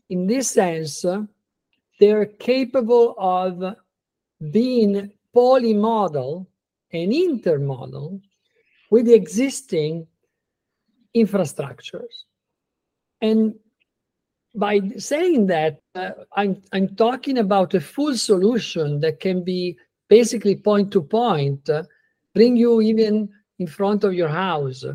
in 0.09 0.27
this 0.27 0.51
sense, 0.51 1.03
they're 1.99 2.25
capable 2.25 3.15
of 3.17 3.75
being 4.51 5.11
polymodal 5.35 6.45
and 6.91 7.11
intermodal 7.11 8.21
with 8.89 9.05
the 9.05 9.13
existing 9.13 10.07
infrastructures. 11.15 12.25
And 13.21 13.55
by 14.55 14.79
saying 14.97 15.47
that, 15.47 15.79
uh, 15.95 16.11
I'm, 16.35 16.61
I'm 16.71 16.95
talking 16.95 17.37
about 17.39 17.73
a 17.73 17.81
full 17.81 18.15
solution 18.15 18.99
that 19.01 19.19
can 19.19 19.43
be 19.43 19.77
basically 20.07 20.55
point 20.55 20.91
to 20.93 21.01
point, 21.01 21.69
uh, 21.69 21.83
bring 22.33 22.55
you 22.55 22.81
even 22.81 23.29
in 23.59 23.67
front 23.67 24.03
of 24.03 24.13
your 24.13 24.29
house. 24.29 24.85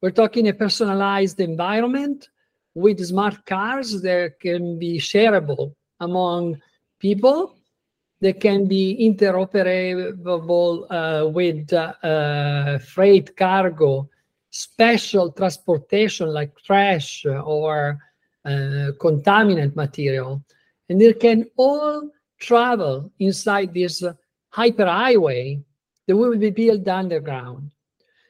We're 0.00 0.10
talking 0.10 0.48
a 0.48 0.54
personalized 0.54 1.40
environment 1.40 2.28
with 2.74 3.04
smart 3.04 3.44
cars 3.46 4.00
that 4.02 4.40
can 4.40 4.78
be 4.78 4.98
shareable 4.98 5.74
among 6.00 6.60
people 6.98 7.56
that 8.20 8.40
can 8.40 8.66
be 8.66 8.96
interoperable 9.00 10.86
uh, 10.90 11.28
with 11.28 11.72
uh, 11.72 12.78
freight 12.78 13.36
cargo, 13.36 14.08
special 14.50 15.32
transportation 15.32 16.28
like 16.28 16.54
trash 16.62 17.24
or 17.24 17.98
uh, 18.44 18.92
contaminant 18.98 19.74
material. 19.74 20.42
And 20.88 21.00
they 21.00 21.12
can 21.14 21.46
all 21.56 22.10
travel 22.38 23.10
inside 23.18 23.72
this 23.72 24.02
hyperhighway 24.52 25.62
that 26.06 26.16
will 26.16 26.36
be 26.36 26.50
built 26.50 26.88
underground. 26.88 27.70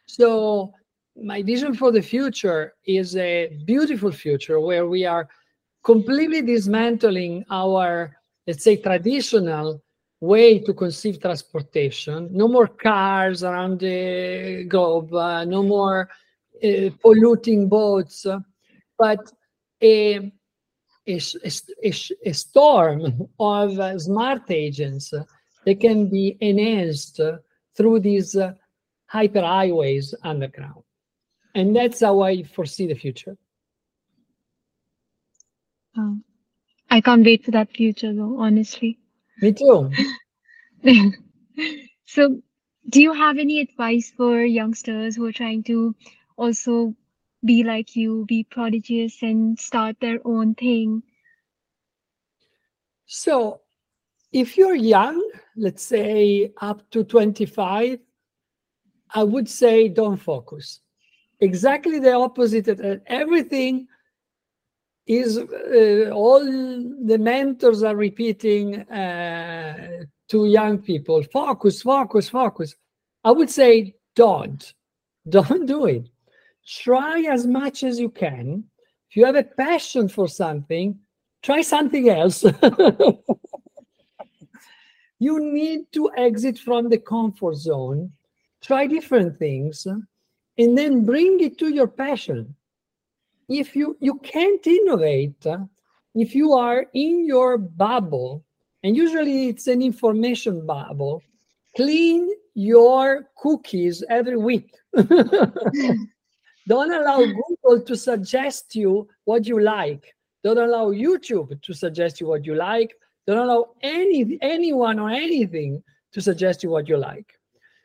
So 0.06 0.74
my 1.16 1.42
vision 1.42 1.74
for 1.74 1.90
the 1.90 2.02
future 2.02 2.74
is 2.84 3.16
a 3.16 3.58
beautiful 3.64 4.12
future 4.12 4.60
where 4.60 4.86
we 4.86 5.04
are 5.04 5.28
completely 5.82 6.42
dismantling 6.42 7.44
our, 7.50 8.16
let's 8.46 8.64
say, 8.64 8.76
traditional 8.76 9.82
way 10.20 10.58
to 10.58 10.74
conceive 10.74 11.20
transportation. 11.20 12.28
No 12.30 12.46
more 12.46 12.68
cars 12.68 13.42
around 13.42 13.80
the 13.80 14.64
globe, 14.68 15.14
uh, 15.14 15.44
no 15.44 15.62
more 15.62 16.08
uh, 16.62 16.90
polluting 17.00 17.68
boats, 17.68 18.26
but 18.98 19.32
a, 19.82 20.30
a, 21.06 21.20
a, 21.84 21.92
a 22.26 22.32
storm 22.32 23.28
of 23.38 23.78
uh, 23.78 23.98
smart 23.98 24.50
agents 24.50 25.14
that 25.64 25.80
can 25.80 26.08
be 26.08 26.36
enhanced 26.40 27.20
through 27.74 28.00
these 28.00 28.36
uh, 28.36 28.52
hyperhighways 29.12 30.12
underground. 30.22 30.82
And 31.54 31.74
that's 31.74 32.00
how 32.00 32.20
I 32.20 32.42
foresee 32.42 32.86
the 32.86 32.94
future. 32.94 33.36
Oh, 35.96 36.18
I 36.90 37.00
can't 37.00 37.24
wait 37.24 37.44
for 37.44 37.50
that 37.52 37.70
future 37.70 38.14
though, 38.14 38.36
honestly. 38.38 38.98
Me 39.40 39.52
too. 39.52 39.90
so, 42.04 42.40
do 42.88 43.02
you 43.02 43.12
have 43.12 43.38
any 43.38 43.60
advice 43.60 44.12
for 44.16 44.44
youngsters 44.44 45.16
who 45.16 45.26
are 45.26 45.32
trying 45.32 45.62
to 45.64 45.94
also 46.36 46.94
be 47.44 47.64
like 47.64 47.96
you, 47.96 48.24
be 48.26 48.44
prodigious, 48.44 49.22
and 49.22 49.58
start 49.58 49.96
their 50.00 50.18
own 50.24 50.54
thing? 50.54 51.02
So, 53.06 53.60
if 54.32 54.56
you're 54.56 54.74
young, 54.74 55.20
let's 55.56 55.82
say 55.82 56.52
up 56.60 56.88
to 56.90 57.02
25, 57.04 57.98
I 59.14 59.24
would 59.24 59.48
say 59.48 59.88
don't 59.88 60.16
focus. 60.16 60.80
Exactly 61.40 61.98
the 61.98 62.12
opposite. 62.12 62.68
Of 62.68 63.00
everything 63.06 63.88
is 65.10 65.38
uh, 65.38 66.10
all 66.12 66.40
the 66.40 67.18
mentors 67.18 67.82
are 67.82 67.96
repeating 67.96 68.82
uh, 68.82 70.04
to 70.28 70.46
young 70.46 70.78
people 70.78 71.20
focus, 71.32 71.82
focus, 71.82 72.28
focus. 72.28 72.76
I 73.24 73.32
would 73.32 73.50
say 73.50 73.96
don't. 74.14 74.72
Don't 75.28 75.66
do 75.66 75.86
it. 75.86 76.08
Try 76.66 77.22
as 77.22 77.46
much 77.46 77.82
as 77.82 78.00
you 78.00 78.08
can. 78.08 78.64
If 79.10 79.16
you 79.16 79.26
have 79.26 79.34
a 79.34 79.42
passion 79.42 80.08
for 80.08 80.28
something, 80.28 80.98
try 81.42 81.60
something 81.60 82.08
else. 82.08 82.42
you 85.18 85.40
need 85.40 85.92
to 85.92 86.10
exit 86.16 86.58
from 86.58 86.88
the 86.88 86.98
comfort 86.98 87.56
zone, 87.56 88.12
try 88.62 88.86
different 88.86 89.38
things, 89.38 89.86
and 90.56 90.78
then 90.78 91.04
bring 91.04 91.40
it 91.40 91.58
to 91.58 91.68
your 91.68 91.88
passion. 91.88 92.54
If 93.50 93.76
you 93.76 93.96
you 94.00 94.14
can't 94.20 94.64
innovate 94.66 95.44
if 96.14 96.34
you 96.34 96.52
are 96.52 96.86
in 96.94 97.24
your 97.24 97.58
bubble, 97.58 98.44
and 98.82 98.96
usually 98.96 99.48
it's 99.48 99.66
an 99.66 99.82
information 99.82 100.66
bubble, 100.66 101.22
clean 101.76 102.28
your 102.54 103.28
cookies 103.36 104.02
every 104.08 104.36
week. 104.36 104.74
Don't 104.94 106.92
allow 106.92 107.18
Google 107.18 107.84
to 107.84 107.96
suggest 107.96 108.74
you 108.74 109.08
what 109.24 109.46
you 109.46 109.60
like. 109.60 110.14
Don't 110.42 110.58
allow 110.58 110.90
YouTube 110.90 111.60
to 111.62 111.72
suggest 111.72 112.20
you 112.20 112.26
what 112.26 112.44
you 112.44 112.54
like. 112.54 112.94
Don't 113.26 113.38
allow 113.38 113.70
any 113.82 114.38
anyone 114.42 114.98
or 114.98 115.10
anything 115.10 115.82
to 116.12 116.20
suggest 116.20 116.62
you 116.62 116.70
what 116.70 116.88
you 116.88 116.96
like. 116.96 117.38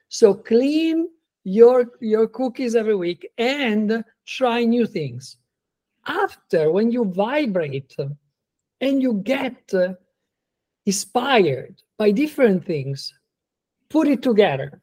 So 0.10 0.34
clean 0.34 1.10
your 1.44 1.86
your 2.00 2.28
cookies 2.28 2.76
every 2.76 2.96
week 2.96 3.30
and 3.38 4.04
try 4.26 4.64
new 4.64 4.88
things. 4.88 5.38
After 6.08 6.72
when 6.72 6.92
you 6.92 7.06
vibrate 7.06 7.96
and 8.82 9.02
you 9.02 9.14
get 9.24 9.74
uh, 9.74 9.94
inspired 10.86 11.82
by 11.98 12.12
different 12.12 12.66
things, 12.66 13.14
put 13.90 14.08
it 14.08 14.22
together 14.22 14.82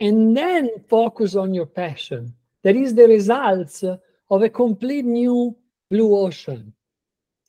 and 0.00 0.36
then 0.36 0.70
focus 0.88 1.34
on 1.34 1.54
your 1.54 1.66
passion. 1.66 2.34
That 2.62 2.76
is 2.76 2.94
the 2.94 3.08
results 3.08 3.82
of 3.82 4.42
a 4.42 4.48
complete 4.48 5.04
new 5.04 5.56
blue 5.90 6.16
ocean. 6.16 6.72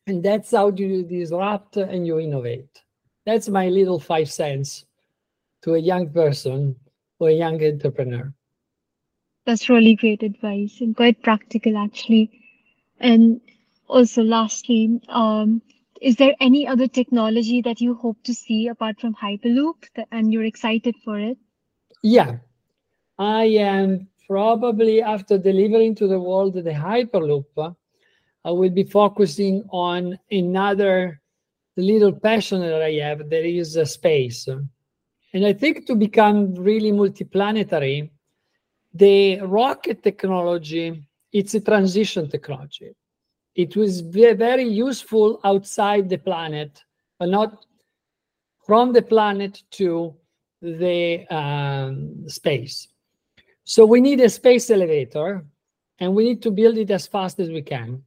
And 0.06 0.24
that's 0.24 0.52
how 0.52 0.72
you 0.72 1.04
disrupt 1.04 1.78
and 1.78 2.08
you 2.08 2.20
innovate. 2.20 2.84
That's 3.26 3.50
my 3.50 3.68
little 3.68 4.00
five 4.00 4.32
cents 4.32 4.86
to 5.64 5.74
a 5.74 5.80
young 5.80 6.10
person 6.10 6.76
or 7.20 7.30
a 7.30 7.34
young 7.34 7.62
entrepreneur. 7.64 8.34
That's 9.46 9.70
really 9.70 9.96
great 9.96 10.24
advice 10.24 10.78
and 10.80 10.96
quite 10.96 11.22
practical, 11.24 11.78
actually. 11.78 12.37
And 13.00 13.42
also, 13.88 14.24
lastly, 14.24 15.00
um, 15.10 15.62
is 16.02 16.16
there 16.16 16.36
any 16.40 16.68
other 16.68 16.88
technology 16.88 17.62
that 17.62 17.82
you 17.82 17.96
hope 17.96 18.18
to 18.24 18.34
see 18.34 18.68
apart 18.68 19.00
from 19.00 19.16
Hyperloop 19.16 19.86
and 20.12 20.32
you're 20.32 20.44
excited 20.44 20.96
for 21.04 21.20
it? 21.20 21.38
Yeah, 22.04 22.38
I 23.18 23.46
am 23.46 24.08
probably 24.28 25.02
after 25.02 25.38
delivering 25.38 25.96
to 25.96 26.08
the 26.08 26.20
world 26.20 26.54
the 26.54 26.62
Hyperloop, 26.72 27.76
I 28.46 28.52
will 28.52 28.70
be 28.70 28.84
focusing 28.84 29.64
on 29.72 30.18
another 30.32 31.22
little 31.76 32.14
passion 32.14 32.62
that 32.62 32.82
I 32.82 32.94
have, 32.94 33.30
that 33.30 33.46
is 33.46 33.78
uh, 33.78 33.86
space. 33.86 34.48
And 35.34 35.46
I 35.46 35.54
think 35.54 35.86
to 35.88 35.96
become 35.96 36.56
really 36.56 36.92
multiplanetary, 36.92 38.10
the 38.94 39.42
rocket 39.42 40.02
technology, 40.04 41.07
it's 41.32 41.54
a 41.54 41.62
transition 41.62 42.30
technology. 42.30 42.96
It 43.56 43.76
was 43.76 44.02
very 44.02 44.68
useful 44.68 45.40
outside 45.44 46.10
the 46.10 46.18
planet, 46.18 46.84
but 47.20 47.30
not 47.30 47.66
from 48.66 48.94
the 48.94 49.02
planet 49.02 49.64
to 49.72 50.16
the 50.62 51.26
um, 51.34 52.28
space. 52.28 52.88
So 53.64 53.86
we 53.86 54.00
need 54.00 54.22
a 54.22 54.30
space 54.30 54.70
elevator 54.70 55.46
and 56.00 56.14
we 56.14 56.24
need 56.24 56.42
to 56.44 56.52
build 56.52 56.78
it 56.78 56.92
as 56.92 57.08
fast 57.08 57.40
as 57.40 57.50
we 57.50 57.62
can. 57.62 58.04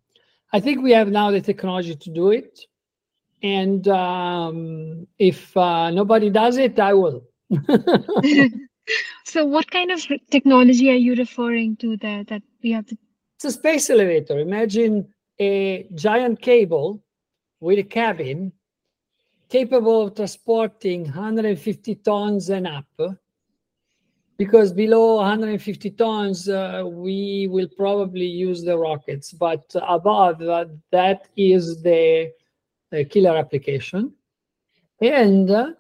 I 0.52 0.61
think 0.61 0.83
we 0.83 0.92
have 0.92 1.09
now 1.09 1.30
the 1.30 1.40
technology 1.40 1.96
to 1.96 2.11
do 2.11 2.30
it. 2.30 2.61
And 3.42 3.87
um, 3.88 5.06
if 5.18 5.56
uh, 5.56 5.90
nobody 5.90 6.30
does 6.30 6.59
it, 6.59 6.78
I 6.78 6.92
will. 6.94 7.24
so, 9.24 9.44
what 9.44 9.70
kind 9.70 9.90
of 9.90 10.06
technology 10.30 10.90
are 10.90 11.02
you 11.06 11.14
referring 11.14 11.76
to 11.76 11.96
there 11.96 12.22
that 12.24 12.42
we 12.62 12.72
have 12.72 12.87
to? 12.87 12.96
It's 13.42 13.57
a 13.57 13.59
space 13.59 13.88
elevator. 13.88 14.38
Imagine 14.38 15.09
a 15.38 15.87
giant 15.94 16.42
cable 16.42 17.03
with 17.59 17.79
a 17.79 17.83
cabin 17.83 18.53
capable 19.48 20.03
of 20.03 20.14
transporting 20.14 21.05
150 21.05 21.94
tons 21.94 22.50
and 22.50 22.66
up 22.66 22.85
because 24.37 24.74
below 24.74 25.16
150 25.16 25.90
tons, 25.92 26.50
uh, 26.50 26.83
we 26.87 27.48
will 27.50 27.68
probably 27.79 28.26
use 28.26 28.62
the 28.62 28.76
rockets, 28.76 29.33
but 29.33 29.74
above 29.88 30.40
that, 30.40 30.68
that 30.92 31.29
is 31.35 31.83
the, 31.83 32.31
the 32.90 33.07
killer 33.07 33.38
application. 33.38 34.12
And 35.00 35.50
uh, 35.50 35.70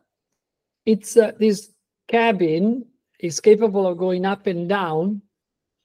it's 0.86 1.14
uh, 1.14 1.32
this 1.38 1.68
cabin 2.08 2.86
is 3.18 3.38
capable 3.38 3.86
of 3.86 3.98
going 3.98 4.24
up 4.24 4.46
and 4.46 4.66
down 4.66 5.20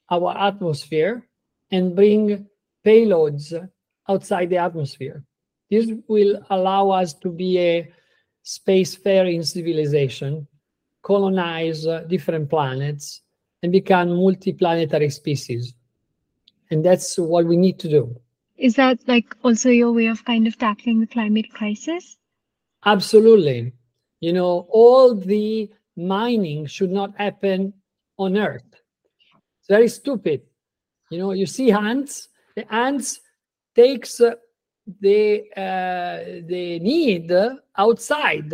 our 0.09 0.37
atmosphere 0.37 1.27
and 1.71 1.95
bring 1.95 2.47
payloads 2.85 3.53
outside 4.07 4.49
the 4.49 4.57
atmosphere. 4.57 5.23
This 5.69 5.91
will 6.07 6.41
allow 6.49 6.89
us 6.89 7.13
to 7.15 7.29
be 7.29 7.59
a 7.59 7.91
spacefaring 8.45 9.45
civilization 9.45 10.47
colonize 11.05 11.85
uh, 11.85 11.99
different 12.07 12.49
planets 12.49 13.21
and 13.61 13.71
become 13.71 14.09
multiplanetary 14.09 15.13
species. 15.13 15.73
And 16.71 16.83
that's 16.83 17.17
what 17.17 17.45
we 17.45 17.55
need 17.55 17.79
to 17.79 17.89
do. 17.89 18.19
Is 18.57 18.75
that 18.75 18.99
like 19.07 19.35
also 19.43 19.69
your 19.69 19.91
way 19.93 20.07
of 20.07 20.25
kind 20.25 20.47
of 20.47 20.57
tackling 20.57 20.99
the 20.99 21.07
climate 21.07 21.51
crisis? 21.51 22.17
Absolutely. 22.85 23.73
You 24.19 24.33
know, 24.33 24.67
all 24.69 25.13
the 25.13 25.69
mining 25.95 26.65
should 26.65 26.91
not 26.91 27.15
happen 27.17 27.73
on 28.17 28.37
Earth. 28.37 28.71
It's 29.59 29.69
very 29.69 29.87
stupid. 29.87 30.41
You 31.09 31.19
know, 31.19 31.31
you 31.31 31.45
see 31.45 31.71
ants, 31.71 32.29
the 32.55 32.71
ants 32.73 33.19
takes 33.75 34.19
uh, 34.21 34.35
the 35.01 35.43
uh, 35.55 36.45
the 36.47 36.79
need 36.79 37.31
outside 37.77 38.51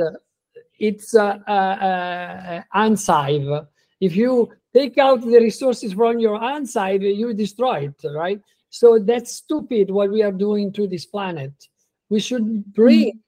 it's 0.82 1.14
uh, 1.14 1.38
uh, 1.48 2.64
uh, 2.72 3.64
If 4.00 4.16
you 4.16 4.52
take 4.74 4.98
out 4.98 5.22
the 5.22 5.40
resources 5.40 5.94
from 5.94 6.18
your 6.20 6.40
unsive, 6.40 7.04
you 7.04 7.34
destroy 7.36 7.92
it, 7.92 8.04
right? 8.16 8.42
So 8.70 8.98
that's 8.98 9.36
stupid 9.36 9.92
what 9.92 10.12
we 10.12 10.24
are 10.24 10.32
doing 10.32 10.74
to 10.74 10.88
this 10.88 11.06
planet. 11.06 11.54
We 12.10 12.20
should 12.20 12.66
bring, 12.74 13.12
mm. 13.12 13.20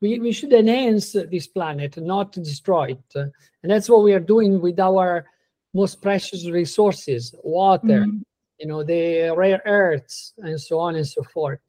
we, 0.00 0.18
we 0.20 0.32
should 0.32 0.54
enhance 0.54 1.12
this 1.12 1.46
planet, 1.46 1.98
not 1.98 2.32
destroy 2.32 2.92
it. 2.92 3.14
And 3.14 3.70
that's 3.70 3.90
what 3.90 4.02
we 4.02 4.14
are 4.14 4.20
doing 4.34 4.58
with 4.62 4.80
our 4.80 5.26
most 5.74 6.00
precious 6.00 6.48
resources, 6.48 7.34
water, 7.44 8.06
mm. 8.06 8.22
You 8.58 8.66
know, 8.66 8.82
the 8.82 9.34
rare 9.36 9.62
earths, 9.66 10.32
and 10.38 10.60
so 10.60 10.78
on 10.78 10.96
and 10.96 11.06
so 11.06 11.22
forth. 11.22 11.60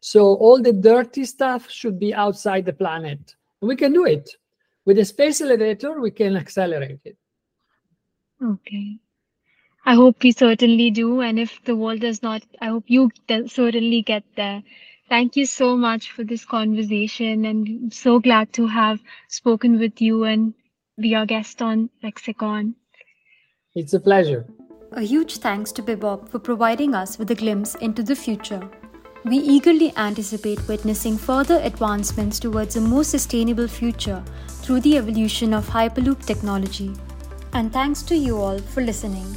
So 0.00 0.34
all 0.36 0.62
the 0.62 0.72
dirty 0.72 1.24
stuff 1.24 1.70
should 1.70 1.98
be 1.98 2.14
outside 2.14 2.64
the 2.64 2.72
planet. 2.72 3.36
We 3.60 3.76
can 3.76 3.92
do 3.92 4.06
it. 4.06 4.30
With 4.86 4.98
a 4.98 5.04
space 5.04 5.40
elevator, 5.42 6.00
we 6.00 6.10
can 6.10 6.36
accelerate 6.36 7.00
it. 7.04 7.16
Okay. 8.42 8.98
I 9.84 9.94
hope 9.94 10.22
we 10.22 10.32
certainly 10.32 10.90
do. 10.90 11.20
And 11.20 11.38
if 11.38 11.62
the 11.64 11.76
world 11.76 12.00
does 12.00 12.22
not, 12.22 12.42
I 12.60 12.66
hope 12.66 12.84
you 12.86 13.10
certainly 13.46 14.02
get 14.02 14.24
there. 14.36 14.62
Thank 15.08 15.36
you 15.36 15.44
so 15.44 15.76
much 15.76 16.12
for 16.12 16.24
this 16.24 16.44
conversation. 16.44 17.44
And 17.44 17.68
I'm 17.68 17.90
so 17.90 18.18
glad 18.18 18.52
to 18.54 18.66
have 18.66 19.00
spoken 19.28 19.78
with 19.78 20.00
you 20.00 20.24
and 20.24 20.54
be 20.98 21.14
our 21.14 21.26
guest 21.26 21.60
on 21.60 21.90
Lexicon. 22.02 22.74
It's 23.74 23.92
a 23.92 24.00
pleasure. 24.00 24.46
A 24.92 25.02
huge 25.02 25.36
thanks 25.36 25.70
to 25.72 25.84
Bibop 25.84 26.28
for 26.28 26.40
providing 26.40 26.96
us 26.96 27.16
with 27.16 27.30
a 27.30 27.34
glimpse 27.36 27.76
into 27.76 28.02
the 28.02 28.16
future. 28.16 28.68
We 29.24 29.36
eagerly 29.36 29.92
anticipate 29.96 30.66
witnessing 30.66 31.16
further 31.16 31.60
advancements 31.62 32.40
towards 32.40 32.74
a 32.74 32.80
more 32.80 33.04
sustainable 33.04 33.68
future 33.68 34.24
through 34.48 34.80
the 34.80 34.96
evolution 34.96 35.54
of 35.54 35.68
Hyperloop 35.68 36.26
technology. 36.26 36.92
And 37.52 37.72
thanks 37.72 38.02
to 38.02 38.16
you 38.16 38.38
all 38.38 38.58
for 38.58 38.80
listening. 38.80 39.36